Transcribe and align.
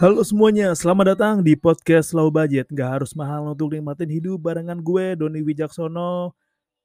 Halo 0.00 0.24
semuanya, 0.24 0.72
selamat 0.72 1.12
datang 1.12 1.34
di 1.44 1.52
podcast 1.52 2.16
Low 2.16 2.32
Budget. 2.32 2.72
Gak 2.72 2.88
harus 2.88 3.12
mahal 3.12 3.52
untuk 3.52 3.76
nikmatin 3.76 4.08
hidup 4.08 4.40
barengan 4.40 4.80
gue, 4.80 5.12
Doni 5.12 5.44
Wijaksono. 5.44 6.32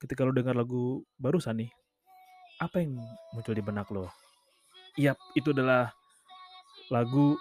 Ketika 0.03 0.27
lo 0.27 0.35
dengar 0.35 0.51
lagu 0.51 0.99
barusan 1.15 1.63
nih, 1.63 1.71
apa 2.59 2.83
yang 2.83 2.99
muncul 3.31 3.55
di 3.55 3.63
benak 3.63 3.87
lo? 3.87 4.11
Yap, 4.99 5.15
itu 5.31 5.55
adalah 5.55 5.95
lagu 6.91 7.39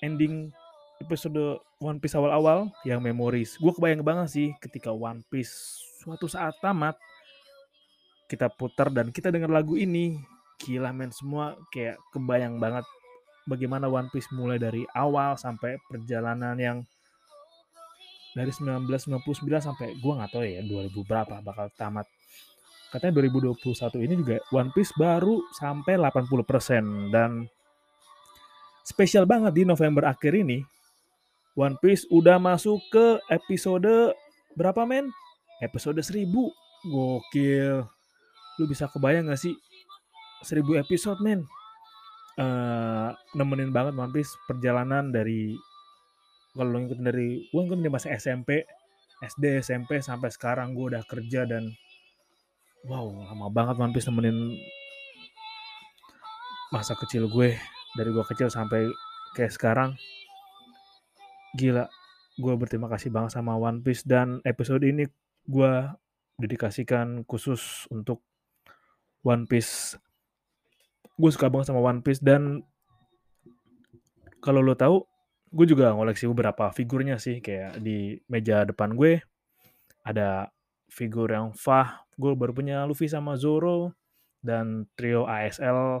ending 0.00 0.48
episode 1.04 1.60
One 1.84 2.00
Piece 2.00 2.16
awal-awal 2.16 2.72
yang 2.88 3.04
memories. 3.04 3.60
Gue 3.60 3.76
kebayang 3.76 4.00
banget 4.00 4.32
sih 4.32 4.48
ketika 4.64 4.96
One 4.96 5.20
Piece 5.28 5.76
suatu 6.00 6.24
saat 6.24 6.56
tamat, 6.64 6.96
kita 8.32 8.48
putar 8.48 8.88
dan 8.88 9.12
kita 9.12 9.28
dengar 9.28 9.52
lagu 9.52 9.76
ini. 9.76 10.16
Gila 10.56 10.88
men, 10.88 11.12
semua 11.12 11.52
kayak 11.68 12.00
kebayang 12.16 12.56
banget 12.56 12.88
bagaimana 13.50 13.90
One 13.90 14.06
Piece 14.14 14.30
mulai 14.30 14.62
dari 14.62 14.86
awal 14.94 15.34
sampai 15.34 15.82
perjalanan 15.90 16.54
yang 16.54 16.78
dari 18.30 18.54
1999 18.54 19.34
sampai 19.58 19.98
gua 19.98 20.22
nggak 20.22 20.30
tahu 20.30 20.46
ya 20.46 20.62
2000 20.62 20.94
berapa 21.02 21.34
bakal 21.42 21.66
tamat. 21.74 22.06
Katanya 22.94 23.18
2021 23.18 24.06
ini 24.06 24.14
juga 24.14 24.38
One 24.54 24.70
Piece 24.70 24.94
baru 24.94 25.42
sampai 25.58 25.98
80% 25.98 27.10
dan 27.10 27.50
spesial 28.86 29.26
banget 29.26 29.50
di 29.50 29.62
November 29.66 30.06
akhir 30.06 30.34
ini 30.34 30.62
One 31.58 31.74
Piece 31.82 32.06
udah 32.10 32.38
masuk 32.38 32.78
ke 32.94 33.18
episode 33.26 34.14
berapa 34.54 34.86
men? 34.86 35.10
Episode 35.58 35.98
1000. 35.98 36.26
Gokil. 36.80 37.84
Lu 38.56 38.64
bisa 38.64 38.88
kebayang 38.88 39.28
gak 39.28 39.40
sih 39.42 39.52
1000 40.46 40.80
episode 40.80 41.20
men? 41.20 41.44
Uh, 42.40 43.12
nemenin 43.36 43.70
banget 43.70 43.92
One 43.94 44.10
Piece 44.10 44.32
perjalanan 44.48 45.12
dari 45.12 45.52
kalau 46.56 46.80
ngikutin 46.80 47.04
dari 47.04 47.44
gue 47.46 47.60
ngikutin 47.60 47.84
di 47.84 47.92
masa 47.92 48.10
SMP 48.16 48.64
SD 49.20 49.60
SMP 49.60 50.00
sampai 50.00 50.32
sekarang 50.32 50.72
gue 50.72 50.96
udah 50.96 51.04
kerja 51.04 51.44
dan 51.44 51.70
wow 52.88 53.04
lama 53.28 53.52
banget 53.52 53.76
One 53.76 53.92
Piece 53.92 54.08
nemenin 54.08 54.56
masa 56.72 56.96
kecil 56.96 57.28
gue 57.28 57.58
dari 57.98 58.10
gue 58.14 58.24
kecil 58.24 58.48
sampai 58.48 58.86
kayak 59.34 59.52
sekarang. 59.54 59.90
Gila 61.58 61.90
gue 62.40 62.54
berterima 62.56 62.88
kasih 62.88 63.10
banget 63.12 63.36
sama 63.36 63.58
One 63.58 63.82
Piece 63.82 64.06
dan 64.06 64.38
episode 64.46 64.86
ini 64.86 65.04
gue 65.44 65.72
dedikasikan 66.40 67.26
khusus 67.26 67.84
untuk 67.90 68.22
One 69.26 69.44
Piece 69.44 69.98
gue 71.20 71.30
suka 71.30 71.52
banget 71.52 71.68
sama 71.68 71.84
One 71.84 72.00
Piece 72.00 72.24
dan 72.24 72.64
kalau 74.40 74.64
lo 74.64 74.72
tahu 74.72 75.04
gue 75.52 75.66
juga 75.68 75.92
ngoleksi 75.92 76.24
beberapa 76.32 76.72
figurnya 76.72 77.20
sih 77.20 77.44
kayak 77.44 77.84
di 77.84 78.16
meja 78.32 78.64
depan 78.64 78.96
gue 78.96 79.20
ada 80.00 80.48
figur 80.88 81.28
yang 81.28 81.52
Fah 81.52 82.08
gue 82.16 82.32
baru 82.32 82.56
punya 82.56 82.88
Luffy 82.88 83.06
sama 83.06 83.36
Zoro 83.36 83.92
dan 84.40 84.88
trio 84.96 85.28
ASL 85.28 86.00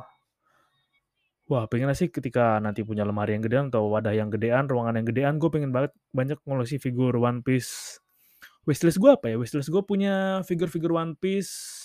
wah 1.50 1.66
pengen 1.66 1.90
sih 1.98 2.08
ketika 2.08 2.62
nanti 2.62 2.86
punya 2.86 3.02
lemari 3.02 3.34
yang 3.34 3.42
gedean 3.42 3.66
atau 3.68 3.90
wadah 3.90 4.14
yang 4.14 4.30
gedean 4.30 4.70
ruangan 4.70 5.02
yang 5.02 5.06
gedean 5.10 5.34
gue 5.42 5.50
pengen 5.50 5.74
banget 5.74 5.92
banyak 6.14 6.38
ngoleksi 6.46 6.78
figur 6.78 7.18
One 7.18 7.42
Piece. 7.42 7.98
Wishlist 8.70 9.02
gue 9.02 9.10
apa 9.10 9.34
ya? 9.34 9.36
Wishlist 9.40 9.66
gue 9.66 9.82
punya 9.82 10.46
figur-figur 10.46 10.94
One 10.94 11.18
Piece 11.18 11.79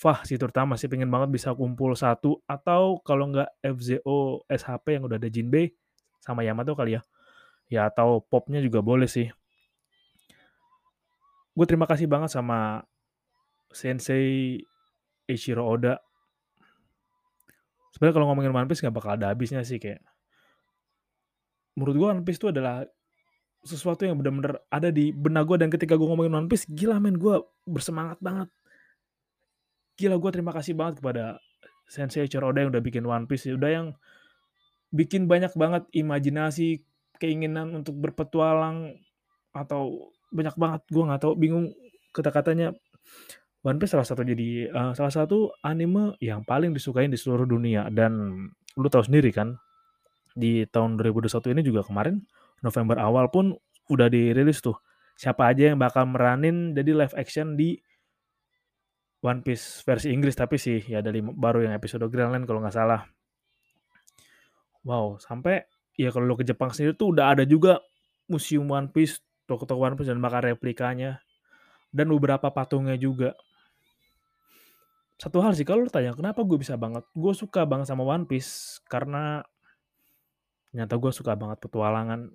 Fah 0.00 0.24
sih 0.24 0.40
terutama 0.40 0.80
sih 0.80 0.88
pengen 0.88 1.12
banget 1.12 1.28
bisa 1.28 1.52
kumpul 1.52 1.92
satu 1.92 2.40
atau 2.48 3.04
kalau 3.04 3.28
nggak 3.28 3.52
FZO 3.60 4.48
SHP 4.48 4.96
yang 4.96 5.04
udah 5.04 5.20
ada 5.20 5.28
Jinbei 5.28 5.76
sama 6.24 6.40
Yamato 6.40 6.72
kali 6.72 6.96
ya. 6.96 7.04
Ya 7.68 7.84
atau 7.84 8.24
popnya 8.24 8.64
juga 8.64 8.80
boleh 8.80 9.04
sih. 9.04 9.28
Gue 11.52 11.66
terima 11.68 11.84
kasih 11.84 12.08
banget 12.08 12.32
sama 12.32 12.80
Sensei 13.68 14.56
Eiichiro 15.28 15.68
Oda. 15.68 16.00
Sebenarnya 17.92 18.14
kalau 18.16 18.26
ngomongin 18.32 18.56
One 18.56 18.72
Piece 18.72 18.80
nggak 18.80 18.96
bakal 18.96 19.20
ada 19.20 19.28
habisnya 19.36 19.60
sih 19.68 19.76
kayak. 19.76 20.00
Menurut 21.76 21.94
gue 22.00 22.08
One 22.08 22.24
Piece 22.24 22.40
itu 22.40 22.48
adalah 22.48 22.88
sesuatu 23.68 24.08
yang 24.08 24.16
benar-benar 24.16 24.64
ada 24.72 24.88
di 24.88 25.12
benak 25.12 25.44
gue 25.44 25.60
dan 25.60 25.68
ketika 25.68 25.92
gue 25.92 26.08
ngomongin 26.08 26.32
One 26.32 26.48
Piece 26.48 26.64
gila 26.72 26.96
men 26.96 27.20
gue 27.20 27.36
bersemangat 27.68 28.16
banget 28.24 28.48
gila 30.00 30.16
gue 30.16 30.30
terima 30.32 30.56
kasih 30.56 30.72
banget 30.72 31.04
kepada 31.04 31.36
Sensei 31.84 32.24
Choroda 32.24 32.64
yang 32.64 32.72
udah 32.72 32.80
bikin 32.80 33.04
One 33.04 33.28
Piece 33.28 33.52
udah 33.52 33.68
yang 33.68 33.86
bikin 34.88 35.28
banyak 35.28 35.52
banget 35.52 35.84
imajinasi 35.92 36.80
keinginan 37.20 37.76
untuk 37.76 38.00
berpetualang 38.00 38.96
atau 39.52 40.08
banyak 40.32 40.56
banget 40.56 40.82
gue 40.88 41.04
nggak 41.04 41.20
tahu 41.20 41.34
bingung 41.36 41.74
kata-katanya. 42.16 42.72
One 43.60 43.76
Piece 43.76 43.92
salah 43.92 44.08
satu 44.08 44.24
jadi 44.24 44.72
uh, 44.72 44.92
salah 44.96 45.12
satu 45.12 45.52
anime 45.60 46.16
yang 46.24 46.48
paling 46.48 46.72
disukain 46.72 47.12
di 47.12 47.20
seluruh 47.20 47.44
dunia. 47.44 47.92
Dan 47.92 48.48
lu 48.78 48.88
tahu 48.88 49.04
sendiri 49.04 49.28
kan 49.34 49.60
di 50.32 50.64
tahun 50.64 50.96
2021 50.96 51.52
ini 51.52 51.62
juga 51.66 51.84
kemarin 51.84 52.24
November 52.64 52.96
awal 52.96 53.28
pun 53.28 53.52
udah 53.92 54.08
dirilis 54.08 54.64
tuh. 54.64 54.80
Siapa 55.20 55.52
aja 55.52 55.74
yang 55.74 55.78
bakal 55.78 56.08
meranin 56.08 56.72
jadi 56.72 56.96
live 56.96 57.12
action 57.18 57.60
di 57.60 57.76
One 59.20 59.44
Piece 59.44 59.84
versi 59.84 60.08
Inggris 60.08 60.32
tapi 60.32 60.56
sih 60.56 60.80
ya 60.80 61.04
dari 61.04 61.20
baru 61.20 61.68
yang 61.68 61.76
episode 61.76 62.08
Greenland 62.08 62.48
kalau 62.48 62.64
nggak 62.64 62.76
salah. 62.76 63.04
Wow, 64.80 65.20
sampai 65.20 65.68
ya 65.92 66.08
kalau 66.08 66.24
lo 66.24 66.40
ke 66.40 66.44
Jepang 66.48 66.72
sendiri 66.72 66.96
tuh 66.96 67.12
udah 67.12 67.36
ada 67.36 67.44
juga 67.44 67.84
museum 68.32 68.64
One 68.72 68.88
Piece, 68.88 69.20
toko-toko 69.44 69.84
One 69.84 69.96
Piece 70.00 70.08
dan 70.08 70.24
bakal 70.24 70.48
replikanya 70.48 71.20
dan 71.92 72.08
beberapa 72.08 72.48
patungnya 72.48 72.96
juga. 72.96 73.36
Satu 75.20 75.44
hal 75.44 75.52
sih 75.52 75.68
kalau 75.68 75.84
lo 75.84 75.92
tanya 75.92 76.16
kenapa 76.16 76.40
gue 76.40 76.56
bisa 76.56 76.80
banget, 76.80 77.04
gue 77.12 77.32
suka 77.36 77.68
banget 77.68 77.92
sama 77.92 78.08
One 78.08 78.24
Piece 78.24 78.80
karena 78.88 79.44
nyata 80.72 80.96
gue 80.96 81.12
suka 81.12 81.36
banget 81.36 81.60
petualangan. 81.60 82.32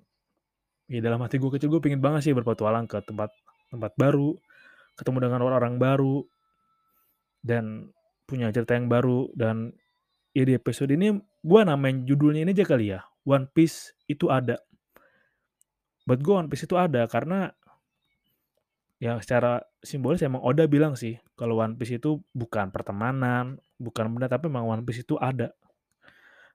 Ya 0.86 1.02
dalam 1.02 1.18
hati 1.18 1.42
gue 1.42 1.50
kecil 1.50 1.66
gue 1.66 1.82
pengen 1.82 1.98
banget 1.98 2.30
sih 2.30 2.34
berpetualang 2.36 2.86
ke 2.86 3.02
tempat 3.02 3.34
tempat 3.74 3.90
baru, 3.98 4.38
ketemu 4.94 5.18
dengan 5.26 5.42
orang-orang 5.42 5.82
baru, 5.82 6.22
dan 7.42 7.92
punya 8.28 8.52
cerita 8.52 8.76
yang 8.76 8.88
baru. 8.88 9.32
Dan 9.32 9.72
ya 10.36 10.44
di 10.44 10.52
episode 10.52 10.92
ini 10.92 11.16
gue 11.20 11.60
namain 11.62 12.04
judulnya 12.04 12.44
ini 12.44 12.52
aja 12.52 12.66
kali 12.66 12.92
ya 12.92 13.00
One 13.24 13.48
Piece 13.50 13.96
itu 14.06 14.28
ada. 14.28 14.60
Buat 16.06 16.20
gue 16.22 16.34
One 16.34 16.48
Piece 16.52 16.68
itu 16.68 16.76
ada 16.78 17.08
karena 17.10 17.50
ya 18.96 19.20
secara 19.20 19.60
simbolis 19.84 20.24
emang 20.24 20.40
Oda 20.40 20.64
bilang 20.64 20.96
sih 20.96 21.20
kalau 21.36 21.60
One 21.60 21.76
Piece 21.76 22.00
itu 22.00 22.22
bukan 22.32 22.72
pertemanan 22.72 23.60
bukan 23.76 24.08
benda 24.08 24.26
tapi 24.26 24.48
memang 24.48 24.80
One 24.80 24.84
Piece 24.86 25.04
itu 25.04 25.18
ada. 25.18 25.52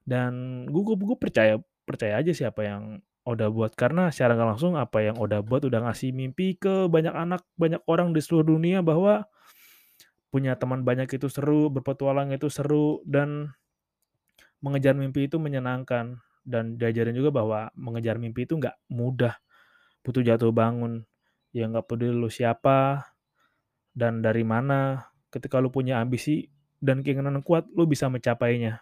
Dan 0.02 0.66
gue 0.68 0.82
gue 0.82 1.18
percaya 1.20 1.62
percaya 1.86 2.18
aja 2.22 2.32
sih 2.34 2.46
apa 2.46 2.62
yang 2.66 2.84
Oda 3.22 3.54
buat. 3.54 3.78
Karena 3.78 4.10
secara 4.10 4.34
langsung 4.34 4.74
apa 4.74 5.06
yang 5.06 5.20
Oda 5.22 5.46
buat 5.46 5.62
udah 5.62 5.86
ngasih 5.90 6.10
mimpi 6.10 6.58
ke 6.58 6.90
banyak 6.90 7.14
anak, 7.14 7.46
banyak 7.54 7.82
orang 7.86 8.14
di 8.16 8.22
seluruh 8.24 8.58
dunia 8.58 8.82
bahwa 8.82 9.30
punya 10.32 10.56
teman 10.56 10.88
banyak 10.88 11.12
itu 11.12 11.28
seru, 11.28 11.68
berpetualang 11.68 12.32
itu 12.32 12.48
seru 12.48 13.04
dan 13.04 13.52
mengejar 14.64 14.96
mimpi 14.96 15.28
itu 15.28 15.38
menyenangkan. 15.38 16.24
Dan 16.42 16.80
diajarin 16.82 17.14
juga 17.14 17.30
bahwa 17.30 17.70
mengejar 17.78 18.18
mimpi 18.18 18.50
itu 18.50 18.58
nggak 18.58 18.74
mudah, 18.90 19.38
butuh 20.02 20.26
jatuh 20.26 20.50
bangun, 20.50 21.06
ya 21.54 21.70
nggak 21.70 21.86
peduli 21.86 22.18
lu 22.18 22.34
siapa 22.34 23.12
dan 23.92 24.24
dari 24.24 24.44
mana, 24.48 25.12
ketika 25.28 25.60
lu 25.60 25.68
punya 25.68 26.00
ambisi 26.00 26.48
dan 26.80 27.04
keinginan 27.04 27.40
yang 27.40 27.46
kuat, 27.46 27.68
lu 27.76 27.84
bisa 27.88 28.08
mencapainya. 28.08 28.80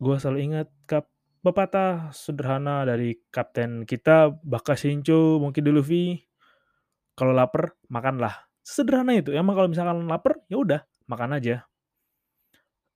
Gue 0.00 0.16
selalu 0.16 0.38
ingat 0.52 0.68
kap 0.88 1.06
pepatah 1.44 2.10
sederhana 2.16 2.88
dari 2.88 3.20
kapten 3.28 3.84
kita 3.84 4.32
Baka 4.40 4.72
Shincho 4.74 5.36
mungkin 5.36 5.60
di 5.60 5.70
Luffy 5.70 6.04
kalau 7.12 7.36
lapar 7.36 7.76
makanlah 7.92 8.48
sederhana 8.64 9.12
itu 9.12 9.30
emang 9.36 9.52
kalau 9.54 9.68
misalkan 9.68 10.08
lapar 10.08 10.40
ya 10.48 10.56
udah 10.56 10.80
makan 11.04 11.36
aja 11.36 11.68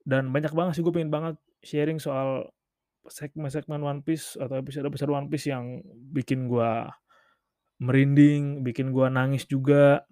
dan 0.08 0.32
banyak 0.32 0.56
banget 0.56 0.80
sih 0.80 0.82
gue 0.82 0.94
pengen 0.96 1.12
banget 1.12 1.36
sharing 1.60 2.00
soal 2.00 2.48
segmen-segmen 3.08 3.80
One 3.84 4.00
Piece 4.00 4.40
atau 4.40 4.56
episode-episode 4.56 5.12
One 5.12 5.28
Piece 5.28 5.52
yang 5.52 5.84
bikin 6.12 6.48
gue 6.48 6.70
merinding, 7.80 8.64
bikin 8.66 8.90
gue 8.90 9.06
nangis 9.08 9.44
juga. 9.48 10.04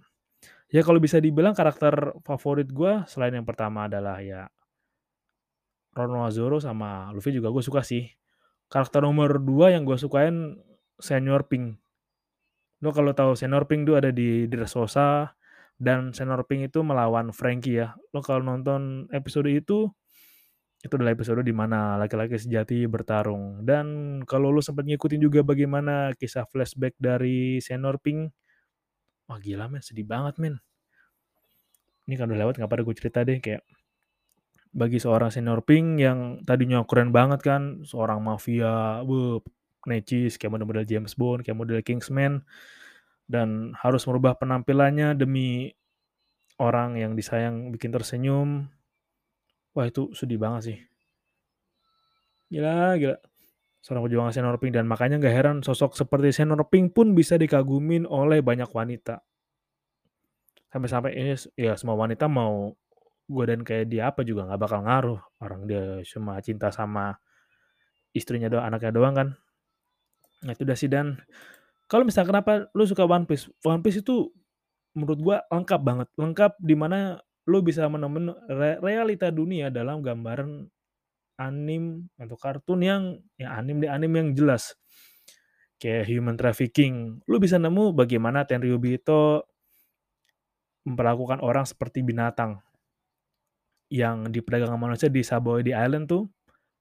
Ya 0.69 0.83
kalau 0.83 0.99
bisa 0.99 1.23
dibilang 1.23 1.55
karakter 1.55 2.19
favorit 2.27 2.69
gue 2.69 3.07
selain 3.07 3.33
yang 3.33 3.47
pertama 3.47 3.87
adalah 3.87 4.19
ya 4.19 4.51
Rono 5.95 6.29
Zoro 6.29 6.61
sama 6.61 7.09
Luffy 7.15 7.33
juga 7.33 7.49
gue 7.49 7.63
suka 7.63 7.81
sih. 7.81 8.05
Karakter 8.67 9.01
nomor 9.07 9.39
dua 9.39 9.71
yang 9.71 9.87
gue 9.87 9.95
sukain 9.95 10.59
Senior 10.99 11.47
Pink. 11.47 11.79
Lo 12.83 12.91
kalau 12.91 13.15
tahu 13.15 13.39
Senior 13.39 13.65
Pink 13.71 13.87
itu 13.87 13.95
ada 13.95 14.11
di 14.11 14.51
Dressrosa 14.51 15.31
dan 15.77 16.13
Senior 16.17 16.45
Pink 16.49 16.73
itu 16.73 16.81
melawan 16.81 17.31
Frankie 17.33 17.81
ya. 17.85 17.97
Lo 18.13 18.25
kalau 18.25 18.45
nonton 18.45 19.09
episode 19.13 19.49
itu 19.53 19.93
itu 20.77 20.93
adalah 20.93 21.17
episode 21.17 21.43
di 21.43 21.51
mana 21.57 21.97
laki-laki 21.99 22.37
sejati 22.39 22.87
bertarung. 22.87 23.65
Dan 23.67 24.21
kalau 24.29 24.53
lo 24.53 24.61
sempat 24.63 24.87
ngikutin 24.87 25.21
juga 25.21 25.41
bagaimana 25.43 26.15
kisah 26.15 26.47
flashback 26.47 26.95
dari 27.01 27.59
Senior 27.59 27.99
Pink, 27.99 28.31
wah 29.27 29.39
gila 29.41 29.67
men, 29.67 29.83
sedih 29.83 30.07
banget 30.07 30.39
men. 30.39 30.63
Ini 32.07 32.15
kan 32.15 32.31
udah 32.31 32.39
lewat, 32.39 32.55
nggak 32.63 32.71
pada 32.71 32.83
gue 32.87 32.95
cerita 32.95 33.19
deh 33.27 33.43
kayak 33.43 33.67
bagi 34.77 35.01
seorang 35.01 35.33
senior 35.33 35.65
pink 35.65 36.05
yang 36.05 36.45
tadinya 36.45 36.85
keren 36.85 37.09
banget 37.09 37.41
kan, 37.41 37.81
seorang 37.83 38.21
mafia, 38.21 39.01
wuh, 39.03 39.41
necis, 39.89 40.37
kayak 40.37 40.53
model-model 40.53 40.85
James 40.85 41.17
Bond, 41.17 41.43
kayak 41.43 41.57
model 41.57 41.81
Kingsman, 41.81 42.45
dan 43.27 43.75
harus 43.83 44.07
merubah 44.07 44.39
penampilannya 44.39 45.19
demi 45.19 45.71
orang 46.63 46.97
yang 46.97 47.13
disayang 47.19 47.75
bikin 47.75 47.93
tersenyum. 47.93 48.71
Wah 49.77 49.87
itu 49.87 50.15
sedih 50.17 50.41
banget 50.41 50.63
sih. 50.73 50.79
Gila, 52.49 52.97
gila. 52.97 53.17
Seorang 53.83 54.03
pejuang 54.09 54.35
senior 54.35 54.59
pink 54.59 54.75
dan 54.75 54.87
makanya 54.87 55.23
gak 55.23 55.35
heran 55.35 55.57
sosok 55.63 55.95
seperti 55.95 56.35
senior 56.35 56.67
pink 56.67 56.91
pun 56.91 57.15
bisa 57.15 57.39
dikagumin 57.39 58.07
oleh 58.07 58.43
banyak 58.43 58.67
wanita. 58.71 59.23
Sampai-sampai 60.71 61.15
ini 61.15 61.35
ya 61.55 61.79
semua 61.79 61.95
wanita 61.95 62.27
mau 62.27 62.75
gue 63.27 63.45
dan 63.47 63.67
kayak 63.67 63.87
dia 63.91 64.11
apa 64.11 64.23
juga 64.23 64.47
nggak 64.47 64.61
bakal 64.61 64.81
ngaruh. 64.87 65.21
Orang 65.43 65.67
dia 65.71 66.03
cuma 66.07 66.39
cinta 66.43 66.71
sama 66.75 67.15
istrinya 68.11 68.51
doang, 68.51 68.67
anaknya 68.67 68.93
doang 68.95 69.15
kan. 69.15 69.29
Nah 70.47 70.53
itu 70.55 70.63
udah 70.67 70.79
sih 70.79 70.91
dan 70.91 71.19
kalau 71.87 72.03
misalnya 72.03 72.29
kenapa 72.35 72.53
lu 72.75 72.85
suka 72.87 73.07
One 73.07 73.27
Piece? 73.27 73.47
One 73.63 73.83
Piece 73.83 74.03
itu 74.03 74.31
menurut 74.99 75.19
gue 75.23 75.37
lengkap 75.39 75.81
banget. 75.83 76.09
Lengkap 76.19 76.53
di 76.59 76.75
mana 76.75 77.19
lu 77.47 77.63
bisa 77.63 77.87
menemukan 77.87 78.35
re 78.51 78.83
realita 78.83 79.31
dunia 79.31 79.71
dalam 79.71 80.03
gambaran 80.03 80.67
anim 81.39 82.11
atau 82.19 82.35
kartun 82.35 82.81
yang 82.83 83.03
ya 83.39 83.55
anim 83.55 83.79
di 83.79 83.87
anim 83.87 84.11
yang 84.11 84.29
jelas. 84.35 84.75
Kayak 85.79 86.09
human 86.11 86.35
trafficking. 86.35 87.23
Lu 87.29 87.37
bisa 87.39 87.61
nemu 87.61 87.95
bagaimana 87.95 88.49
Tenryubito 88.49 89.47
memperlakukan 90.89 91.43
orang 91.43 91.67
seperti 91.69 92.03
binatang 92.03 92.63
yang 93.93 94.27
diperdagangkan 94.31 94.81
manusia 94.81 95.07
di 95.07 95.23
Saboidi 95.23 95.71
Island 95.71 96.11
tuh 96.11 96.27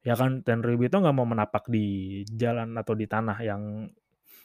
ya 0.06 0.14
kan 0.14 0.46
Tenryubito 0.46 1.02
nggak 1.02 1.16
mau 1.18 1.26
menapak 1.26 1.66
di 1.70 2.22
jalan 2.30 2.78
atau 2.78 2.94
di 2.94 3.06
tanah 3.10 3.38
yang 3.42 3.90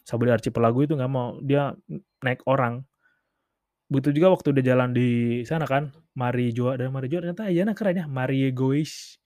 Saboidi 0.05 0.33
Archipelago 0.35 0.81
itu 0.85 0.95
nggak 0.97 1.11
mau 1.11 1.39
dia 1.43 1.75
naik 2.25 2.45
orang 2.49 2.85
begitu 3.91 4.23
juga 4.23 4.31
waktu 4.35 4.55
dia 4.59 4.75
jalan 4.75 4.95
di 4.95 5.43
sana 5.43 5.67
kan 5.67 5.91
Mari 6.15 6.55
Joa 6.55 6.79
dan 6.79 6.95
Mari 6.95 7.11
Joa 7.11 7.27
ternyata 7.27 7.51
ya 7.51 7.67
nah 7.67 7.75
keren 7.75 7.99
ya 7.99 8.07
Mari 8.07 8.51
Egois 8.51 9.19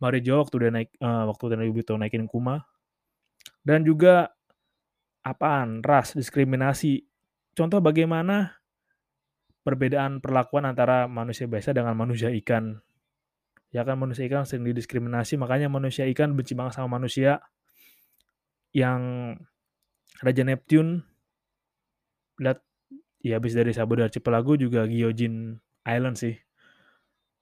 Mari 0.00 0.24
Joa 0.24 0.44
waktu 0.46 0.56
dia 0.64 0.70
naik 0.72 0.90
uh, 1.00 1.28
waktu 1.28 1.44
Tenryubito 1.52 1.92
naikin 1.98 2.24
Kuma 2.24 2.64
dan 3.66 3.84
juga 3.84 4.32
apaan 5.26 5.84
ras 5.84 6.16
diskriminasi 6.16 7.04
contoh 7.52 7.84
bagaimana 7.84 8.58
perbedaan 9.68 10.24
perlakuan 10.24 10.64
antara 10.64 11.04
manusia 11.04 11.44
biasa 11.44 11.76
dengan 11.76 11.92
manusia 11.92 12.32
ikan. 12.40 12.80
Ya 13.68 13.84
kan 13.84 14.00
manusia 14.00 14.24
ikan 14.24 14.48
sering 14.48 14.64
didiskriminasi, 14.64 15.36
makanya 15.36 15.68
manusia 15.68 16.08
ikan 16.08 16.32
benci 16.32 16.56
banget 16.56 16.80
sama 16.80 16.96
manusia. 16.96 17.44
Yang 18.72 19.00
Raja 20.18 20.42
Neptune 20.42 21.06
lihat 22.42 22.62
ya 23.22 23.38
habis 23.38 23.54
dari 23.54 23.70
Sabo 23.74 23.98
dari 23.98 24.10
Archipelago 24.10 24.58
juga 24.58 24.86
Gyojin 24.86 25.58
Island 25.86 26.16
sih. 26.18 26.34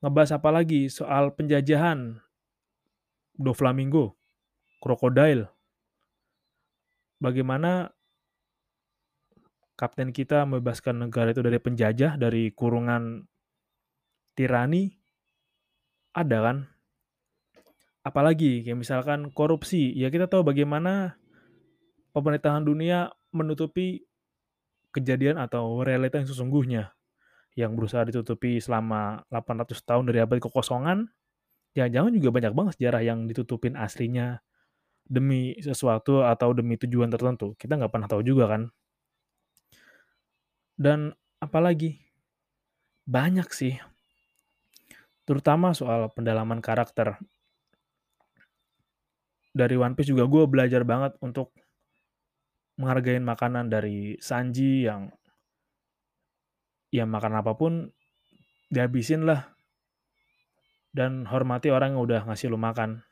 Ngebahas 0.04 0.36
apa 0.36 0.52
lagi 0.52 0.92
soal 0.92 1.32
penjajahan 1.32 2.20
Doflamingo, 3.36 4.16
Crocodile. 4.80 5.48
Bagaimana 7.16 7.96
kapten 9.76 10.12
kita 10.12 10.44
membebaskan 10.44 11.08
negara 11.08 11.32
itu 11.32 11.40
dari 11.40 11.56
penjajah, 11.60 12.20
dari 12.20 12.52
kurungan 12.52 13.24
tirani, 14.36 14.92
ada 16.12 16.38
kan? 16.44 16.56
Apalagi 18.04 18.64
kayak 18.64 18.80
misalkan 18.80 19.32
korupsi, 19.32 19.96
ya 19.96 20.12
kita 20.12 20.28
tahu 20.28 20.44
bagaimana 20.44 21.16
pemerintahan 22.16 22.64
dunia 22.64 23.12
menutupi 23.36 24.00
kejadian 24.96 25.36
atau 25.36 25.84
realita 25.84 26.16
yang 26.16 26.24
sesungguhnya 26.32 26.96
yang 27.56 27.72
berusaha 27.72 28.04
ditutupi 28.04 28.60
selama 28.60 29.24
800 29.32 29.80
tahun 29.80 30.04
dari 30.12 30.20
abad 30.20 30.40
kekosongan, 30.44 31.08
jangan-jangan 31.72 32.12
juga 32.12 32.28
banyak 32.28 32.52
banget 32.52 32.72
sejarah 32.76 33.02
yang 33.04 33.24
ditutupin 33.24 33.80
aslinya 33.80 34.44
demi 35.08 35.56
sesuatu 35.56 36.20
atau 36.20 36.52
demi 36.52 36.76
tujuan 36.76 37.08
tertentu. 37.08 37.56
Kita 37.56 37.80
nggak 37.80 37.92
pernah 37.92 38.08
tahu 38.12 38.20
juga 38.20 38.44
kan. 38.52 38.62
Dan 40.76 41.16
apalagi 41.40 41.96
banyak 43.08 43.48
sih. 43.48 43.80
Terutama 45.24 45.72
soal 45.72 46.12
pendalaman 46.12 46.60
karakter. 46.60 47.16
Dari 49.56 49.80
One 49.80 49.96
Piece 49.96 50.12
juga 50.12 50.28
gue 50.28 50.44
belajar 50.44 50.84
banget 50.84 51.16
untuk 51.24 51.56
menghargai 52.76 53.20
makanan 53.20 53.72
dari 53.72 54.20
Sanji 54.20 54.84
yang 54.84 55.08
ya 56.92 57.08
makan 57.08 57.40
apa 57.40 57.56
pun 57.56 57.88
dihabisin 58.68 59.24
lah. 59.24 59.52
Dan 60.96 61.28
hormati 61.28 61.68
orang 61.68 61.92
yang 61.92 62.02
udah 62.08 62.24
ngasih 62.24 62.48
lu 62.48 62.56
makan. 62.56 63.04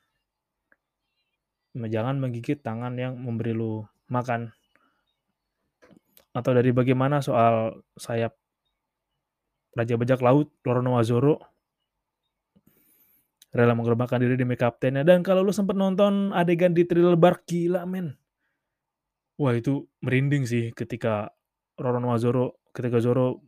Jangan 1.77 2.17
menggigit 2.17 2.65
tangan 2.65 2.97
yang 2.97 3.21
memberi 3.21 3.53
lu 3.53 3.85
makan. 4.09 4.57
Atau 6.33 6.57
dari 6.57 6.73
bagaimana 6.73 7.21
soal 7.21 7.85
sayap 8.01 8.33
Raja 9.77 10.01
Bajak 10.01 10.25
Laut 10.25 10.49
Lorono 10.65 10.97
Wazoro 10.97 11.37
rela 13.55 13.77
mengorbankan 13.77 14.19
diri 14.19 14.41
demi 14.41 14.57
kaptennya. 14.57 15.05
Dan 15.05 15.21
kalau 15.21 15.45
lu 15.45 15.53
sempat 15.53 15.77
nonton 15.77 16.33
adegan 16.33 16.73
di 16.73 16.89
thriller 16.89 17.21
bar 17.21 17.45
gila 17.45 17.85
men 17.85 18.17
wah 19.41 19.55
itu 19.55 19.87
merinding 20.05 20.45
sih 20.47 20.71
ketika 20.75 21.31
Rorono 21.79 22.15
Wazoro 22.15 22.63
ketika 22.71 23.03
Zoro 23.03 23.43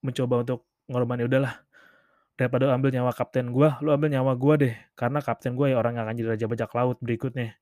mencoba 0.00 0.42
untuk 0.44 0.68
ngorbanin 0.88 1.28
udahlah 1.28 1.60
daripada 2.36 2.72
ambil 2.72 2.88
nyawa 2.92 3.12
kapten 3.12 3.52
gua 3.52 3.76
lu 3.84 3.92
ambil 3.92 4.08
nyawa 4.08 4.32
gua 4.36 4.56
deh 4.56 4.74
karena 4.96 5.20
kapten 5.20 5.52
gua 5.52 5.72
ya 5.72 5.76
orang 5.76 6.00
yang 6.00 6.04
akan 6.08 6.14
jadi 6.16 6.28
Raja 6.36 6.46
Bajak 6.48 6.72
Laut 6.72 6.96
berikutnya 7.04 7.56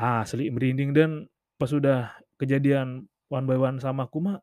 ah 0.00 0.24
asli 0.24 0.48
merinding 0.48 0.96
dan 0.96 1.28
pas 1.60 1.68
sudah 1.68 2.16
kejadian 2.40 3.04
one 3.28 3.44
by 3.44 3.60
one 3.60 3.76
sama 3.78 4.08
Kuma, 4.08 4.40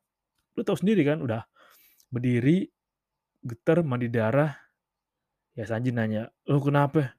lu 0.54 0.62
tau 0.62 0.78
sendiri 0.80 1.02
kan, 1.02 1.18
udah 1.20 1.42
berdiri, 2.14 2.70
getar, 3.44 3.84
mandi 3.84 4.08
darah, 4.08 4.54
Ya 5.58 5.66
Sanji 5.66 5.90
nanya, 5.90 6.30
"Lu 6.46 6.62
kenapa?" 6.62 7.18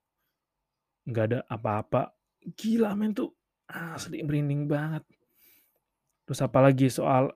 Nggak 1.11 1.25
ada 1.27 1.39
apa-apa. 1.51 2.15
Gila 2.55 2.95
men 2.95 3.11
tuh 3.11 3.35
asli 3.69 4.25
merinding 4.25 4.65
banget. 4.65 5.05
Terus 6.25 6.41
apalagi 6.45 6.89
soal 6.89 7.33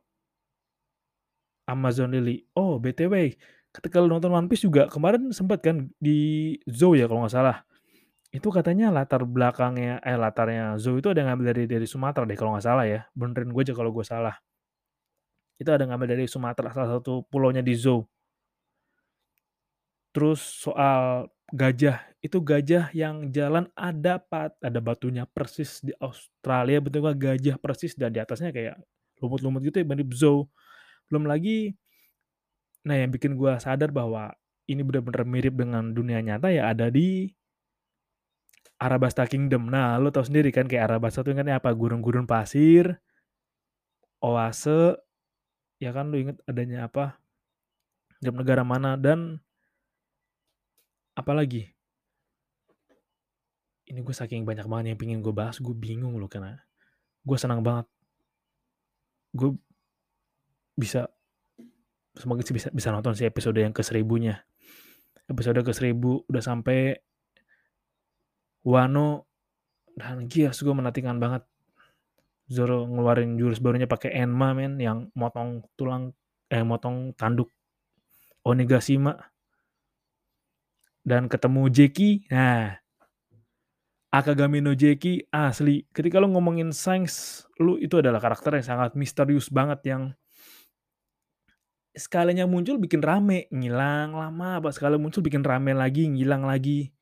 Amazon 1.68 2.12
Lily. 2.12 2.44
Oh, 2.56 2.76
BTW, 2.76 3.36
ketika 3.72 3.96
lu 4.00 4.12
nonton 4.12 4.32
One 4.32 4.48
Piece 4.50 4.68
juga 4.68 4.88
kemarin 4.88 5.32
sempat 5.32 5.64
kan 5.64 5.88
di 5.96 6.52
Zou 6.68 6.96
ya 6.98 7.08
kalau 7.08 7.24
nggak 7.24 7.34
salah. 7.34 7.64
Itu 8.32 8.48
katanya 8.48 8.88
latar 8.88 9.28
belakangnya 9.28 10.00
eh 10.00 10.16
latarnya 10.16 10.80
Zou 10.80 11.00
itu 11.00 11.12
ada 11.12 11.20
ngambil 11.24 11.44
dari 11.52 11.64
dari 11.68 11.86
Sumatera 11.88 12.24
deh 12.24 12.36
kalau 12.36 12.56
nggak 12.56 12.66
salah 12.66 12.84
ya. 12.88 13.04
Benerin 13.16 13.52
gue 13.52 13.62
aja 13.64 13.74
kalau 13.76 13.92
gue 13.92 14.04
salah. 14.04 14.36
Itu 15.60 15.70
ada 15.72 15.84
ngambil 15.88 16.16
dari 16.16 16.24
Sumatera 16.28 16.72
salah 16.72 17.00
satu 17.00 17.24
pulaunya 17.28 17.64
di 17.64 17.76
Zou. 17.76 18.04
Terus 20.12 20.40
soal 20.40 21.28
gajah, 21.52 22.00
itu 22.25 22.40
gajah 22.40 22.88
yang 22.97 23.28
jalan 23.28 23.68
ada 23.76 24.16
pat 24.16 24.56
ada 24.64 24.80
batunya 24.80 25.28
persis 25.28 25.85
di 25.85 25.92
Australia 26.00 26.80
bentuknya 26.80 27.12
gajah 27.12 27.56
persis 27.61 27.92
dan 27.92 28.11
di 28.16 28.18
atasnya 28.25 28.50
kayak 28.50 28.80
lumut-lumut 29.21 29.61
gitu 29.61 29.85
ya 29.85 29.87
mirip 29.87 30.11
Zou. 30.16 30.49
Belum 31.12 31.28
lagi 31.28 31.76
nah 32.82 32.99
yang 32.99 33.14
bikin 33.14 33.38
gue 33.38 33.52
sadar 33.62 33.94
bahwa 33.94 34.35
ini 34.66 34.82
benar-benar 34.82 35.23
mirip 35.23 35.54
dengan 35.54 35.94
dunia 35.94 36.18
nyata 36.18 36.50
ya 36.50 36.73
ada 36.73 36.90
di 36.90 37.30
Arabasta 38.82 39.23
Kingdom. 39.30 39.71
Nah, 39.71 39.94
lo 40.02 40.11
tau 40.11 40.26
sendiri 40.26 40.50
kan 40.50 40.66
kayak 40.66 40.90
Arabasta 40.90 41.23
itu 41.23 41.30
kan 41.38 41.47
apa? 41.47 41.71
Gurun-gurun 41.71 42.26
pasir, 42.26 42.99
oase, 44.18 44.99
ya 45.78 45.94
kan 45.94 46.11
lo 46.11 46.18
inget 46.18 46.42
adanya 46.50 46.90
apa? 46.90 47.23
Di 48.18 48.35
negara 48.35 48.66
mana 48.66 48.99
dan 48.99 49.38
apalagi 51.12 51.73
ini 53.92 54.00
gue 54.00 54.14
saking 54.14 54.49
banyak 54.49 54.64
banget 54.64 54.95
yang 54.95 54.99
pingin 55.00 55.21
gue 55.21 55.35
bahas 55.35 55.61
gue 55.61 55.75
bingung 55.75 56.16
loh 56.16 56.31
karena 56.31 56.57
gue 57.23 57.37
senang 57.38 57.61
banget. 57.61 57.87
Gue 59.37 59.57
bisa 60.73 61.09
semoga 62.16 62.40
sih 62.45 62.57
bisa 62.57 62.69
bisa 62.73 62.88
nonton 62.92 63.16
si 63.16 63.25
episode 63.25 63.57
yang 63.57 63.73
ke 63.73 63.81
seribunya 63.81 64.40
episode 65.33 65.64
ke 65.64 65.73
seribu 65.73 66.25
udah 66.28 66.42
sampai 66.45 66.92
Wano 68.62 69.26
dan 69.97 70.28
Gias 70.28 70.62
gue 70.62 70.75
menantikan 70.75 71.19
banget. 71.19 71.42
Zoro 72.52 72.85
ngeluarin 72.85 73.40
jurus 73.40 73.62
barunya 73.64 73.88
pakai 73.88 74.12
Enma 74.12 74.52
men 74.52 74.76
yang 74.76 75.09
motong 75.16 75.64
tulang 75.73 76.12
eh 76.52 76.61
motong 76.61 77.16
tanduk 77.16 77.49
Onigashima 78.45 79.31
dan 81.02 81.26
ketemu 81.26 81.71
Jeki 81.71 82.30
nah 82.30 82.82
Akagami 84.12 84.61
no 84.61 84.76
Jeki 84.76 85.32
asli. 85.32 85.88
Ketika 85.88 86.21
lo 86.21 86.28
ngomongin 86.28 86.68
Shanks 86.68 87.49
lu 87.56 87.80
itu 87.80 87.97
adalah 87.97 88.21
karakter 88.21 88.61
yang 88.61 88.66
sangat 88.68 88.92
misterius 88.92 89.49
banget 89.49 89.80
yang 89.88 90.12
sekalinya 91.97 92.44
muncul 92.44 92.76
bikin 92.76 93.00
rame. 93.00 93.49
Ngilang 93.49 94.12
lama 94.12 94.61
apa 94.61 94.68
sekali 94.68 95.00
muncul 95.00 95.25
bikin 95.25 95.40
rame 95.40 95.73
lagi 95.73 96.12
ngilang 96.12 96.44
lagi. 96.44 96.92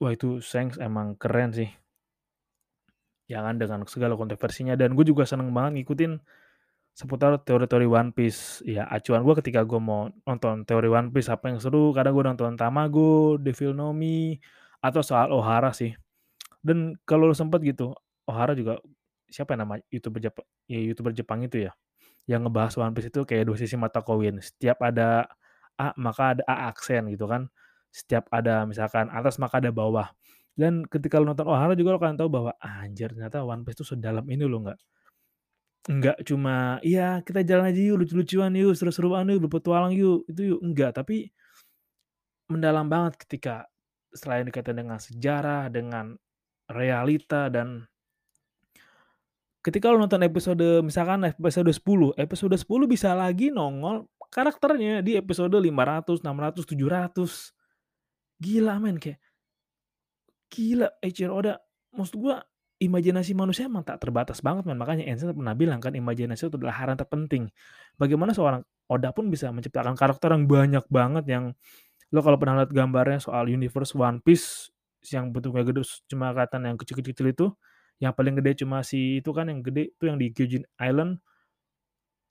Wah 0.00 0.16
itu 0.16 0.40
Shanks 0.40 0.80
emang 0.80 1.20
keren 1.20 1.52
sih. 1.52 1.68
Jangan 3.28 3.60
dengan 3.60 3.84
segala 3.84 4.16
kontroversinya. 4.16 4.72
Dan 4.72 4.96
gue 4.96 5.04
juga 5.04 5.28
seneng 5.28 5.52
banget 5.52 5.84
ngikutin 5.84 6.16
seputar 6.92 7.40
teori-teori 7.40 7.86
One 7.88 8.10
Piece. 8.12 8.60
Ya, 8.68 8.84
acuan 8.88 9.24
gue 9.24 9.34
ketika 9.40 9.64
gue 9.64 9.80
mau 9.80 10.12
nonton 10.28 10.64
teori 10.68 10.88
One 10.92 11.08
Piece 11.10 11.32
apa 11.32 11.48
yang 11.48 11.58
seru, 11.58 11.90
kadang 11.96 12.12
gue 12.16 12.24
nonton 12.24 12.54
Tamago, 12.56 13.40
Devil 13.40 13.72
Nomi, 13.72 14.36
atau 14.84 15.00
soal 15.00 15.32
Ohara 15.32 15.72
sih. 15.72 15.96
Dan 16.62 16.96
kalau 17.08 17.26
lo 17.30 17.34
sempet 17.34 17.64
gitu, 17.64 17.96
Ohara 18.28 18.52
juga 18.54 18.78
siapa 19.32 19.56
yang 19.56 19.66
nama 19.66 19.74
youtuber 19.88 20.20
Jepang, 20.20 20.46
ya 20.68 20.78
youtuber 20.78 21.12
Jepang 21.16 21.40
itu 21.42 21.66
ya, 21.66 21.72
yang 22.28 22.44
ngebahas 22.46 22.76
One 22.78 22.92
Piece 22.94 23.08
itu 23.10 23.24
kayak 23.24 23.48
dua 23.48 23.56
sisi 23.58 23.74
mata 23.80 24.04
koin. 24.04 24.38
Setiap 24.38 24.78
ada 24.84 25.26
A 25.80 25.96
maka 25.96 26.36
ada 26.36 26.42
A 26.44 26.68
aksen 26.70 27.08
gitu 27.10 27.26
kan. 27.26 27.48
Setiap 27.92 28.28
ada 28.32 28.64
misalkan 28.68 29.08
atas 29.08 29.40
maka 29.40 29.58
ada 29.58 29.72
bawah. 29.72 30.12
Dan 30.52 30.84
ketika 30.84 31.16
lo 31.16 31.32
nonton 31.32 31.48
Ohara 31.48 31.72
juga 31.72 31.96
lo 31.96 31.98
akan 31.98 32.20
tahu 32.20 32.28
bahwa 32.28 32.52
anjir 32.60 33.08
ternyata 33.10 33.40
One 33.40 33.64
Piece 33.64 33.80
itu 33.80 33.96
sedalam 33.96 34.24
ini 34.28 34.44
lo 34.44 34.60
nggak 34.60 34.78
Enggak 35.90 36.22
cuma, 36.22 36.78
"Iya 36.86 37.26
kita 37.26 37.42
jalan 37.42 37.74
aja 37.74 37.80
yuk, 37.82 38.06
lucu-lucuan 38.06 38.54
yuk, 38.54 38.78
seru-seruan 38.78 39.26
yuk, 39.26 39.50
berpetualang 39.50 39.90
yuk," 39.90 40.22
itu 40.30 40.54
yuk, 40.54 40.60
enggak. 40.62 40.94
Tapi 40.94 41.26
mendalam 42.46 42.86
banget 42.86 43.18
ketika 43.18 43.66
selain 44.14 44.46
dikaitkan 44.46 44.78
dengan 44.78 44.98
sejarah, 45.02 45.66
dengan 45.72 46.14
realita, 46.70 47.50
dan 47.50 47.82
ketika 49.66 49.90
lo 49.90 49.98
nonton 49.98 50.22
episode 50.22 50.82
misalkan 50.86 51.26
episode 51.26 51.70
10, 51.74 52.14
episode 52.14 52.54
10 52.54 52.86
bisa 52.86 53.14
lagi 53.18 53.50
nongol 53.50 54.06
karakternya 54.30 55.02
di 55.02 55.18
episode 55.18 55.54
500, 55.58 56.22
600, 56.22 56.62
700. 56.66 57.54
Gila 58.42 58.74
men, 58.82 58.98
kayak 58.98 59.22
gila 60.50 60.90
Eiichiro 61.02 61.38
Oda. 61.38 61.58
Maksud 61.94 62.16
gua 62.18 62.42
imajinasi 62.82 63.32
manusia 63.38 63.70
emang 63.70 63.86
tak 63.86 64.02
terbatas 64.02 64.42
banget 64.42 64.66
man. 64.66 64.74
Makanya 64.74 65.06
Einstein 65.06 65.32
pernah 65.32 65.54
bilang 65.54 65.78
kan 65.78 65.94
imajinasi 65.94 66.50
itu 66.50 66.58
adalah 66.58 66.74
hal 66.82 66.90
yang 66.90 66.98
terpenting. 66.98 67.44
Bagaimana 67.94 68.34
seorang 68.34 68.66
Oda 68.90 69.14
pun 69.14 69.30
bisa 69.30 69.48
menciptakan 69.54 69.94
karakter 69.94 70.34
yang 70.34 70.44
banyak 70.50 70.84
banget 70.90 71.24
yang 71.30 71.44
lo 72.12 72.20
kalau 72.20 72.36
pernah 72.36 72.60
lihat 72.60 72.74
gambarnya 72.74 73.22
soal 73.24 73.48
universe 73.48 73.96
One 73.96 74.20
Piece 74.20 74.68
yang 75.08 75.32
bentuknya 75.32 75.64
gede 75.64 75.82
cuma 76.06 76.30
kelihatan 76.36 76.68
yang 76.68 76.76
kecil-kecil 76.76 77.26
itu 77.32 77.46
yang 77.98 78.12
paling 78.12 78.36
gede 78.38 78.62
cuma 78.62 78.84
si 78.84 79.18
itu 79.24 79.32
kan 79.32 79.48
yang 79.48 79.64
gede 79.64 79.96
itu 79.96 80.04
yang 80.06 80.20
di 80.20 80.30
Gyojin 80.30 80.64
Island 80.78 81.18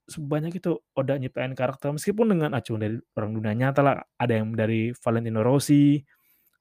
sebanyak 0.06 0.62
itu 0.62 0.78
Oda 0.94 1.18
nyiptain 1.18 1.52
karakter 1.52 1.90
meskipun 1.90 2.32
dengan 2.32 2.54
acuan 2.54 2.80
dari 2.80 2.96
orang 3.18 3.32
dunia 3.36 3.52
nyata 3.58 3.80
lah 3.84 3.96
ada 4.16 4.32
yang 4.32 4.54
dari 4.54 4.94
Valentino 4.94 5.42
Rossi 5.42 6.00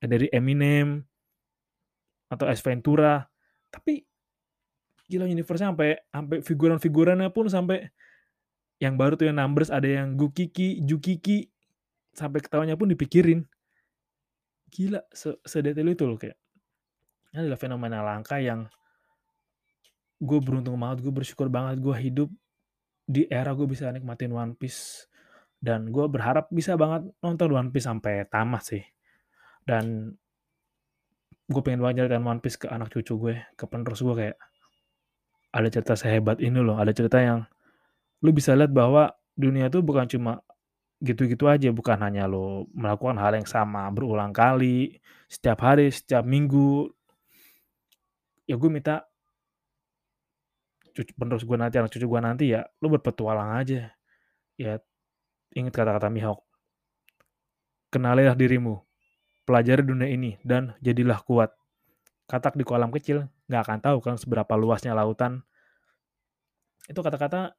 ada 0.01 0.17
dari 0.17 0.27
Eminem 0.33 0.99
atau 2.31 2.47
S 2.49 2.63
tapi 3.71 4.05
gila 5.11 5.27
universe-nya 5.27 5.75
sampai 5.75 5.89
sampai 6.07 6.37
figuran-figurannya 6.43 7.29
pun 7.35 7.51
sampai 7.51 7.91
yang 8.81 8.95
baru 8.97 9.19
tuh 9.19 9.29
yang 9.29 9.37
numbers 9.37 9.69
ada 9.69 9.85
yang 9.85 10.17
Gukiki, 10.17 10.81
Jukiki 10.81 11.45
sampai 12.17 12.41
ketawanya 12.41 12.73
pun 12.73 12.89
dipikirin. 12.89 13.45
Gila, 14.71 15.03
se 15.11 15.37
sedetail 15.45 15.91
itu 15.91 16.07
loh 16.07 16.17
kayak. 16.17 16.39
Ini 17.31 17.47
adalah 17.47 17.59
fenomena 17.59 17.99
langka 18.01 18.41
yang 18.41 18.65
gue 20.21 20.39
beruntung 20.41 20.77
banget, 20.77 21.05
gue 21.05 21.13
bersyukur 21.13 21.47
banget 21.49 21.81
gue 21.81 21.95
hidup 21.97 22.29
di 23.05 23.25
era 23.27 23.51
gue 23.51 23.65
bisa 23.65 23.89
nikmatin 23.89 24.31
One 24.31 24.53
Piece 24.55 25.09
dan 25.61 25.93
gue 25.93 26.05
berharap 26.09 26.49
bisa 26.49 26.73
banget 26.73 27.09
nonton 27.21 27.49
One 27.53 27.69
Piece 27.69 27.85
sampai 27.85 28.25
tamat 28.29 28.63
sih. 28.65 28.83
Dan 29.61 30.15
gue 31.51 31.61
pengen 31.61 31.83
banget 31.83 32.07
nyeritain 32.07 32.23
One 32.23 32.39
Piece 32.39 32.57
ke 32.57 32.71
anak 32.71 32.89
cucu 32.89 33.13
gue, 33.19 33.35
ke 33.59 33.63
penerus 33.67 33.99
gue 34.01 34.15
kayak 34.15 34.37
ada 35.51 35.67
cerita 35.67 35.93
sehebat 35.99 36.39
ini 36.39 36.63
loh, 36.63 36.79
ada 36.79 36.95
cerita 36.95 37.19
yang 37.19 37.43
lu 38.23 38.31
bisa 38.31 38.55
lihat 38.55 38.71
bahwa 38.71 39.11
dunia 39.35 39.67
itu 39.67 39.83
bukan 39.83 40.07
cuma 40.07 40.39
gitu-gitu 41.01 41.49
aja, 41.49 41.73
bukan 41.73 41.97
hanya 41.99 42.29
lo 42.29 42.69
melakukan 42.71 43.17
hal 43.17 43.35
yang 43.35 43.49
sama 43.49 43.89
berulang 43.89 44.31
kali, 44.31 45.01
setiap 45.25 45.65
hari, 45.65 45.89
setiap 45.89 46.21
minggu. 46.23 46.87
Ya 48.45 48.55
gue 48.55 48.69
minta 48.69 49.03
cucu, 50.93 51.11
penerus 51.17 51.43
gue 51.43 51.57
nanti, 51.57 51.75
anak 51.81 51.91
cucu 51.91 52.05
gue 52.05 52.21
nanti 52.21 52.45
ya, 52.53 52.61
lu 52.83 52.93
berpetualang 52.93 53.57
aja. 53.57 53.89
Ya, 54.59 54.77
ingat 55.57 55.73
kata-kata 55.73 56.13
Mihawk. 56.13 56.45
Kenalilah 57.91 58.37
dirimu, 58.37 58.79
pelajari 59.51 59.83
dunia 59.83 60.07
ini 60.07 60.39
dan 60.47 60.71
jadilah 60.79 61.19
kuat. 61.27 61.51
Katak 62.31 62.55
di 62.55 62.63
kolam 62.63 62.95
kecil 62.95 63.27
nggak 63.51 63.61
akan 63.67 63.79
tahu 63.83 63.97
kan 63.99 64.15
seberapa 64.15 64.55
luasnya 64.55 64.95
lautan. 64.95 65.43
Itu 66.87 67.03
kata-kata 67.03 67.51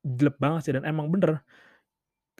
jelek 0.00 0.40
banget 0.40 0.60
sih 0.64 0.72
dan 0.72 0.88
emang 0.88 1.12
bener. 1.12 1.44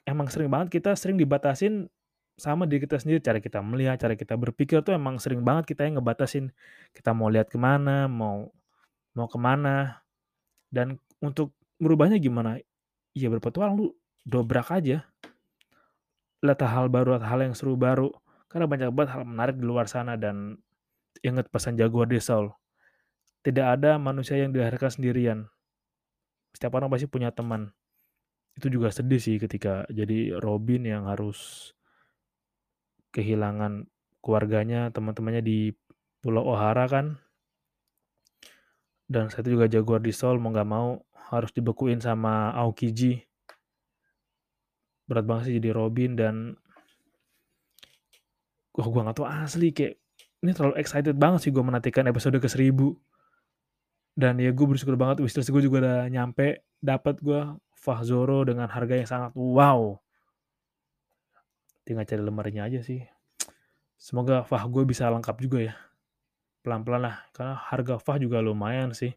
Emang 0.08 0.32
sering 0.32 0.48
banget 0.48 0.72
kita 0.80 0.96
sering 0.96 1.20
dibatasin 1.20 1.92
sama 2.40 2.64
diri 2.64 2.82
kita 2.88 2.96
sendiri 2.96 3.20
cara 3.20 3.38
kita 3.38 3.60
melihat 3.60 4.00
cara 4.00 4.16
kita 4.16 4.34
berpikir 4.34 4.80
tuh 4.80 4.96
emang 4.96 5.20
sering 5.22 5.44
banget 5.44 5.70
kita 5.70 5.86
yang 5.86 6.02
ngebatasin 6.02 6.50
kita 6.90 7.14
mau 7.14 7.30
lihat 7.30 7.46
ke 7.46 7.54
mana 7.54 8.10
mau 8.10 8.50
mau 9.14 9.30
ke 9.30 9.38
mana 9.38 10.02
dan 10.74 10.98
untuk 11.22 11.54
merubahnya 11.78 12.18
gimana 12.18 12.58
ya 13.14 13.30
berpetualang 13.30 13.78
lu 13.78 13.94
dobrak 14.26 14.66
aja 14.74 15.06
lihat 16.42 16.58
hal 16.66 16.90
baru 16.90 17.22
hal 17.22 17.38
yang 17.38 17.54
seru 17.54 17.78
baru 17.78 18.10
karena 18.54 18.70
banyak 18.70 18.94
banget 18.94 19.10
hal 19.18 19.26
menarik 19.26 19.58
di 19.58 19.66
luar 19.66 19.90
sana 19.90 20.14
dan 20.14 20.54
ingat 21.26 21.50
pesan 21.50 21.74
Jaguar 21.74 22.06
de 22.06 22.22
Saul. 22.22 22.54
Tidak 23.42 23.66
ada 23.66 23.98
manusia 23.98 24.38
yang 24.38 24.54
dilahirkan 24.54 24.94
sendirian. 24.94 25.50
Setiap 26.54 26.78
orang 26.78 26.86
pasti 26.86 27.10
punya 27.10 27.34
teman. 27.34 27.74
Itu 28.54 28.70
juga 28.70 28.94
sedih 28.94 29.18
sih 29.18 29.42
ketika 29.42 29.82
jadi 29.90 30.38
Robin 30.38 30.86
yang 30.86 31.10
harus 31.10 31.74
kehilangan 33.10 33.90
keluarganya, 34.22 34.94
teman-temannya 34.94 35.42
di 35.42 35.74
Pulau 36.22 36.46
Ohara 36.46 36.86
kan. 36.86 37.18
Dan 39.10 39.34
saya 39.34 39.50
juga 39.50 39.66
jaguar 39.66 39.98
di 39.98 40.14
Seoul 40.14 40.38
mau 40.38 40.54
nggak 40.54 40.70
mau 40.70 41.02
harus 41.34 41.50
dibekuin 41.50 41.98
sama 41.98 42.54
Aokiji. 42.54 43.18
Berat 45.10 45.26
banget 45.26 45.42
sih 45.50 45.54
jadi 45.58 45.74
Robin 45.74 46.14
dan 46.14 46.54
wah 48.74 48.86
gue 48.90 49.00
gak 49.06 49.16
tau 49.16 49.26
asli 49.26 49.70
kayak 49.70 50.02
ini 50.44 50.50
terlalu 50.52 50.76
excited 50.76 51.16
banget 51.16 51.48
sih 51.48 51.52
gue 51.54 51.64
menantikan 51.64 52.04
episode 52.10 52.36
ke 52.36 52.48
1000 52.50 52.74
dan 54.14 54.38
ya 54.38 54.54
gue 54.54 54.66
bersyukur 54.66 54.94
banget 54.94 55.22
wishlist 55.22 55.50
gue 55.50 55.62
juga 55.62 55.82
udah 55.82 56.00
nyampe 56.06 56.62
dapat 56.78 57.18
gue 57.18 57.40
Fah 57.84 58.00
Zoro 58.00 58.48
dengan 58.48 58.64
harga 58.70 58.94
yang 58.96 59.08
sangat 59.08 59.32
wow. 59.36 60.00
Tinggal 61.84 62.08
cari 62.08 62.22
lemarinya 62.24 62.64
aja 62.64 62.80
sih. 62.80 63.04
Semoga 64.00 64.40
Fah 64.40 64.64
gue 64.64 64.88
bisa 64.88 65.04
lengkap 65.12 65.36
juga 65.36 65.58
ya. 65.68 65.74
Pelan-pelan 66.64 67.04
lah 67.04 67.16
karena 67.36 67.60
harga 67.60 68.00
Fah 68.00 68.16
juga 68.16 68.40
lumayan 68.40 68.96
sih. 68.96 69.12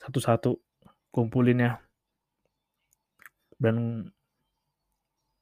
Satu-satu 0.00 0.56
kumpulinnya. 1.12 1.84
Dan 3.60 4.08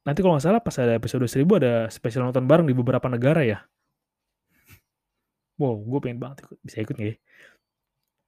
nanti 0.07 0.23
kalau 0.23 0.39
nggak 0.39 0.45
salah 0.47 0.63
pas 0.63 0.79
ada 0.79 0.95
episode 0.95 1.27
1000 1.27 1.43
ada 1.59 1.73
spesial 1.91 2.23
nonton 2.23 2.47
bareng 2.47 2.63
di 2.63 2.71
beberapa 2.71 3.11
negara 3.11 3.43
ya. 3.43 3.59
Wow 5.59 5.83
gue 5.83 5.99
pengen 5.99 6.23
banget 6.23 6.47
ikut 6.47 6.57
bisa 6.63 6.79
ikut 6.79 6.95
nggak 6.95 7.09
ya? 7.11 7.15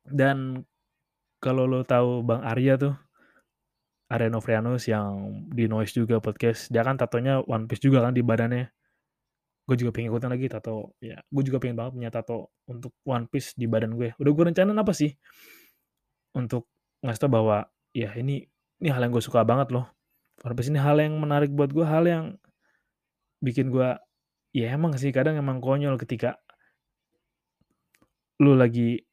Dan 0.03 0.67
kalau 1.39 1.63
lo 1.63 1.87
tahu 1.87 2.19
Bang 2.27 2.43
Arya 2.43 2.75
tuh 2.75 2.91
Arya 4.11 4.27
Novrianus 4.27 4.91
yang 4.91 5.39
di 5.47 5.71
Noise 5.71 5.95
juga 6.03 6.19
podcast 6.19 6.67
dia 6.67 6.83
kan 6.83 6.99
tatonya 6.99 7.39
One 7.47 7.71
Piece 7.71 7.87
juga 7.87 8.03
kan 8.03 8.11
di 8.11 8.25
badannya. 8.25 8.67
Gue 9.63 9.75
juga 9.79 9.95
pengen 9.95 10.11
ikutan 10.11 10.35
lagi 10.35 10.51
tato 10.51 10.99
ya 10.99 11.15
gue 11.31 11.43
juga 11.47 11.63
pengen 11.63 11.79
banget 11.79 11.91
punya 11.95 12.09
tato 12.11 12.51
untuk 12.67 12.91
One 13.07 13.31
Piece 13.31 13.55
di 13.55 13.71
badan 13.71 13.95
gue. 13.95 14.19
Udah 14.19 14.31
gue 14.35 14.43
rencanain 14.51 14.75
apa 14.75 14.91
sih? 14.91 15.15
Untuk 16.35 16.67
ngasih 17.07 17.21
tau 17.23 17.31
bahwa 17.31 17.71
ya 17.95 18.11
ini 18.19 18.43
ini 18.83 18.89
hal 18.91 18.99
yang 18.99 19.15
gue 19.15 19.23
suka 19.23 19.47
banget 19.47 19.71
loh 19.71 19.98
Piece 20.43 20.71
ini 20.71 20.79
hal 20.79 20.99
yang 20.99 21.19
menarik 21.19 21.51
buat 21.51 21.71
gue 21.71 21.83
hal 21.83 22.07
yang 22.07 22.25
bikin 23.43 23.71
gue 23.71 23.95
ya 24.55 24.67
emang 24.73 24.95
sih 24.95 25.11
kadang 25.11 25.39
emang 25.39 25.59
konyol 25.59 25.99
ketika 25.99 26.39
lu 28.39 28.55
lagi 28.55 29.03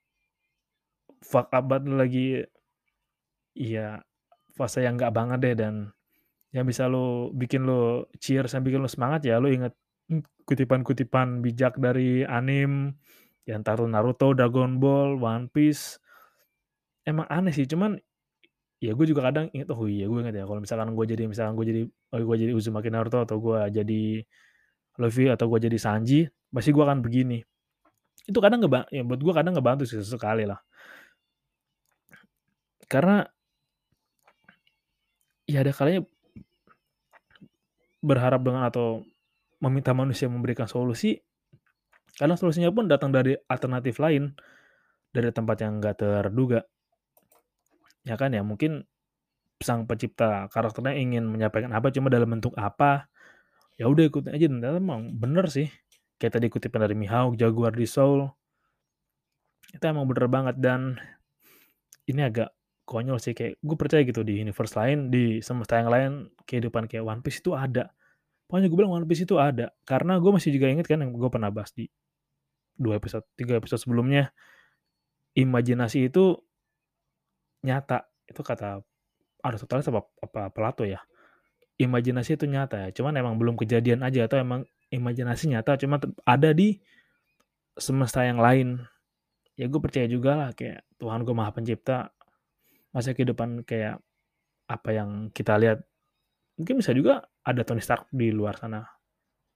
fuck 1.22 1.50
up 1.50 1.66
banget 1.66 1.82
lu 1.90 1.96
lagi 1.98 2.46
ya 3.58 3.98
fase 4.54 4.86
yang 4.86 4.94
nggak 4.94 5.14
banget 5.14 5.38
deh 5.42 5.54
dan 5.58 5.74
yang 6.54 6.64
bisa 6.64 6.86
lu 6.86 7.34
bikin 7.34 7.66
lu 7.66 8.06
cheer 8.22 8.46
sampai 8.46 8.72
bikin 8.72 8.80
lu 8.80 8.90
semangat 8.90 9.26
ya 9.26 9.42
lu 9.42 9.50
inget 9.50 9.74
kutipan-kutipan 10.46 11.42
bijak 11.42 11.74
dari 11.82 12.22
anim 12.22 12.94
yang 13.46 13.62
taruh 13.62 13.86
Naruto, 13.86 14.34
Dragon 14.34 14.82
Ball, 14.82 15.18
One 15.18 15.46
Piece. 15.50 16.02
Emang 17.06 17.30
aneh 17.30 17.54
sih 17.54 17.66
cuman 17.70 17.94
ya 18.76 18.92
gue 18.92 19.06
juga 19.08 19.32
kadang 19.32 19.48
inget 19.56 19.72
oh 19.72 19.88
iya 19.88 20.04
gue 20.04 20.20
inget 20.20 20.36
ya 20.36 20.44
kalau 20.44 20.60
misalkan 20.60 20.92
gue 20.92 21.04
jadi 21.08 21.22
misalkan 21.24 21.56
gue 21.56 21.66
jadi 21.66 21.82
oh 21.88 22.20
gue 22.20 22.36
jadi 22.36 22.52
Uzumaki 22.52 22.92
Naruto 22.92 23.24
atau 23.24 23.40
gue 23.40 23.58
jadi 23.72 24.02
Luffy 25.00 25.28
atau 25.28 25.48
gue 25.48 25.60
jadi 25.68 25.78
Sanji 25.80 26.24
pasti 26.52 26.72
gue 26.72 26.84
akan 26.84 27.04
begini. 27.04 27.44
Itu 28.24 28.40
kadang 28.40 28.64
nggak 28.64 28.92
ya 28.92 29.02
buat 29.04 29.20
gue 29.20 29.34
kadang 29.36 29.54
ngebantu 29.56 29.84
sih 29.84 30.00
sekali 30.00 30.48
lah. 30.48 30.60
Karena 32.88 33.24
ya 35.46 35.62
ada 35.62 35.72
kalanya 35.72 36.02
berharap 38.02 38.40
dengan 38.42 38.66
atau 38.66 39.02
meminta 39.62 39.90
manusia 39.96 40.28
memberikan 40.28 40.68
solusi 40.68 41.16
karena 42.16 42.36
solusinya 42.36 42.70
pun 42.72 42.88
datang 42.88 43.12
dari 43.12 43.36
alternatif 43.48 43.98
lain 43.98 44.32
dari 45.10 45.32
tempat 45.32 45.56
yang 45.64 45.80
nggak 45.80 45.96
terduga 45.96 46.60
ya 48.06 48.14
kan 48.14 48.30
ya 48.30 48.46
mungkin 48.46 48.86
sang 49.58 49.88
pencipta 49.88 50.46
karakternya 50.52 50.94
ingin 50.94 51.26
menyampaikan 51.26 51.72
apa 51.72 51.88
cuma 51.90 52.12
dalam 52.12 52.28
bentuk 52.28 52.52
apa 52.54 53.08
ya 53.80 53.88
udah 53.88 54.04
ikutin 54.08 54.32
aja. 54.32 54.46
Dan 54.48 54.80
emang 54.80 55.14
bener 55.16 55.46
sih. 55.52 55.68
Kayak 56.16 56.40
tadi 56.40 56.46
kutipan 56.48 56.80
dari 56.80 56.96
Mihawk 56.96 57.36
Jaguar 57.36 57.76
di 57.76 57.84
Soul 57.84 58.24
itu 59.72 59.84
emang 59.84 60.08
bener 60.08 60.26
banget. 60.32 60.56
Dan 60.56 60.96
ini 62.08 62.24
agak 62.24 62.52
konyol 62.88 63.20
sih 63.20 63.36
kayak 63.36 63.60
gue 63.60 63.76
percaya 63.76 64.02
gitu 64.06 64.22
di 64.24 64.40
universe 64.40 64.78
lain 64.78 65.10
di 65.12 65.42
semesta 65.42 65.76
yang 65.76 65.90
lain 65.90 66.10
kehidupan 66.48 66.88
kayak 66.88 67.04
One 67.04 67.20
Piece 67.20 67.44
itu 67.44 67.52
ada. 67.52 67.92
Pokoknya 68.48 68.68
gue 68.72 68.78
bilang 68.78 68.94
One 68.96 69.06
Piece 69.08 69.28
itu 69.28 69.36
ada. 69.36 69.72
Karena 69.84 70.16
gue 70.16 70.30
masih 70.32 70.56
juga 70.56 70.72
inget 70.72 70.88
kan 70.88 71.04
yang 71.04 71.12
gue 71.12 71.28
pernah 71.28 71.52
bahas 71.52 71.74
di 71.76 71.90
dua 72.76 72.96
episode 72.96 73.24
tiga 73.36 73.60
episode 73.60 73.84
sebelumnya. 73.84 74.32
Imajinasi 75.36 76.08
itu 76.08 76.40
nyata. 77.64 78.08
Itu 78.26 78.42
kata 78.42 78.82
Aristoteles 79.46 79.86
apa 79.88 80.02
apa 80.20 80.42
Plato 80.50 80.82
ya. 80.82 81.00
Imajinasi 81.78 82.34
itu 82.34 82.48
nyata 82.48 82.88
ya. 82.88 82.88
Cuman 82.90 83.14
emang 83.16 83.36
belum 83.36 83.54
kejadian 83.54 84.02
aja 84.02 84.26
atau 84.26 84.40
emang 84.40 84.64
imajinasi 84.90 85.50
nyata 85.50 85.76
cuma 85.78 85.98
ada 86.24 86.50
di 86.56 86.80
semesta 87.76 88.24
yang 88.24 88.40
lain. 88.40 88.80
Ya 89.56 89.68
gue 89.68 89.80
percaya 89.80 90.04
juga 90.08 90.36
lah 90.36 90.50
kayak 90.52 90.84
Tuhan 91.00 91.24
gue 91.24 91.34
maha 91.36 91.52
pencipta. 91.52 92.12
Masa 92.92 93.12
kehidupan 93.12 93.64
kayak 93.68 94.00
apa 94.66 94.90
yang 94.92 95.28
kita 95.30 95.56
lihat. 95.60 95.84
Mungkin 96.56 96.80
bisa 96.80 96.96
juga 96.96 97.28
ada 97.44 97.60
Tony 97.62 97.84
Stark 97.84 98.08
di 98.08 98.32
luar 98.32 98.56
sana. 98.56 98.88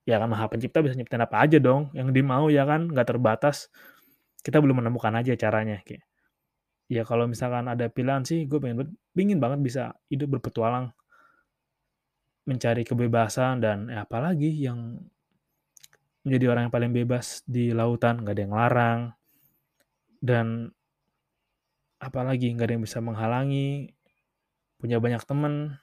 Ya 0.04 0.20
kan 0.20 0.28
maha 0.28 0.48
pencipta 0.52 0.84
bisa 0.84 0.92
nyiptain 0.92 1.24
apa 1.24 1.40
aja 1.40 1.56
dong. 1.56 1.88
Yang 1.96 2.20
dimau 2.20 2.52
ya 2.52 2.68
kan 2.68 2.92
nggak 2.92 3.16
terbatas. 3.16 3.72
Kita 4.44 4.60
belum 4.60 4.84
menemukan 4.84 5.12
aja 5.16 5.32
caranya 5.36 5.80
kayak 5.84 6.09
ya 6.90 7.06
kalau 7.06 7.30
misalkan 7.30 7.70
ada 7.70 7.86
pilihan 7.86 8.26
sih 8.26 8.50
gue 8.50 8.58
pengen 8.58 8.98
pingin 9.14 9.38
banget 9.38 9.62
bisa 9.62 9.82
hidup 10.10 10.36
berpetualang. 10.36 10.90
Mencari 12.50 12.82
kebebasan 12.82 13.62
dan 13.62 13.86
ya 13.86 14.02
apalagi 14.02 14.50
yang 14.50 14.98
menjadi 16.26 16.50
orang 16.50 16.62
yang 16.66 16.74
paling 16.74 16.92
bebas 16.92 17.46
di 17.46 17.70
lautan 17.70 18.26
nggak 18.26 18.34
ada 18.34 18.42
yang 18.42 18.54
larang. 18.58 19.00
Dan 20.18 20.46
apalagi 22.02 22.50
nggak 22.58 22.66
ada 22.66 22.74
yang 22.74 22.84
bisa 22.84 22.98
menghalangi 22.98 23.94
punya 24.82 24.98
banyak 24.98 25.22
teman. 25.22 25.78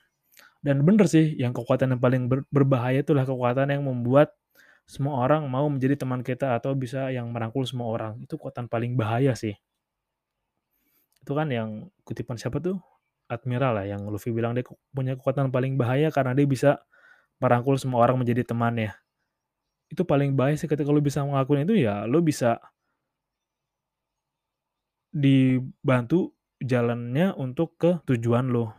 Dan 0.60 0.84
bener 0.84 1.08
sih 1.08 1.40
yang 1.40 1.56
kekuatan 1.56 1.96
yang 1.96 2.02
paling 2.04 2.28
ber 2.28 2.44
berbahaya 2.52 3.00
itulah 3.00 3.24
kekuatan 3.24 3.72
yang 3.72 3.88
membuat 3.88 4.36
semua 4.84 5.24
orang 5.24 5.48
mau 5.48 5.64
menjadi 5.72 6.04
teman 6.04 6.20
kita 6.20 6.52
atau 6.58 6.76
bisa 6.76 7.08
yang 7.08 7.32
merangkul 7.32 7.64
semua 7.64 7.88
orang. 7.88 8.20
Itu 8.20 8.36
kekuatan 8.36 8.68
paling 8.68 8.92
bahaya 8.92 9.32
sih 9.32 9.56
itu 11.28 11.36
kan 11.36 11.52
yang 11.52 11.92
kutipan 12.08 12.40
siapa 12.40 12.56
tuh 12.56 12.80
Admiral 13.28 13.76
lah 13.76 13.84
yang 13.84 14.08
Luffy 14.08 14.32
bilang 14.32 14.56
dia 14.56 14.64
punya 14.96 15.12
kekuatan 15.12 15.52
paling 15.52 15.76
bahaya 15.76 16.08
karena 16.08 16.32
dia 16.32 16.48
bisa 16.48 16.80
merangkul 17.36 17.76
semua 17.76 18.00
orang 18.00 18.24
menjadi 18.24 18.40
temannya. 18.48 18.96
Itu 19.92 20.08
paling 20.08 20.32
bahaya 20.32 20.56
sih 20.56 20.64
ketika 20.64 20.88
lo 20.88 21.04
bisa 21.04 21.20
ngelakuin 21.20 21.68
itu 21.68 21.76
ya 21.76 22.08
lo 22.08 22.24
bisa 22.24 22.56
dibantu 25.12 26.32
jalannya 26.64 27.36
untuk 27.36 27.76
ke 27.76 28.00
tujuan 28.08 28.48
lo. 28.48 28.72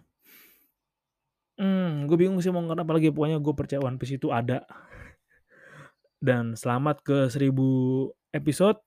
Hmm, 1.61 2.09
gue 2.09 2.17
bingung 2.17 2.41
sih 2.41 2.49
mau 2.49 2.65
kenapa 2.65 2.97
lagi 2.97 3.13
pokoknya 3.13 3.37
gue 3.37 3.53
percaya 3.53 3.85
One 3.85 4.01
Piece 4.01 4.17
itu 4.17 4.33
ada. 4.33 4.65
Dan 6.17 6.57
selamat 6.57 7.05
ke 7.05 7.29
1000 7.29 7.53
episode 8.33 8.81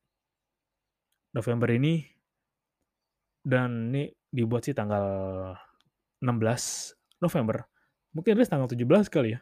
November 1.31 1.71
ini 1.71 2.13
dan 3.43 3.91
ini 3.91 4.11
dibuat 4.31 4.65
sih 4.65 4.75
tanggal 4.75 5.05
16 6.23 7.23
November. 7.23 7.67
Mungkin 8.15 8.39
rilis 8.39 8.49
tanggal 8.51 8.71
17 8.71 9.11
kali 9.11 9.37
ya. 9.37 9.41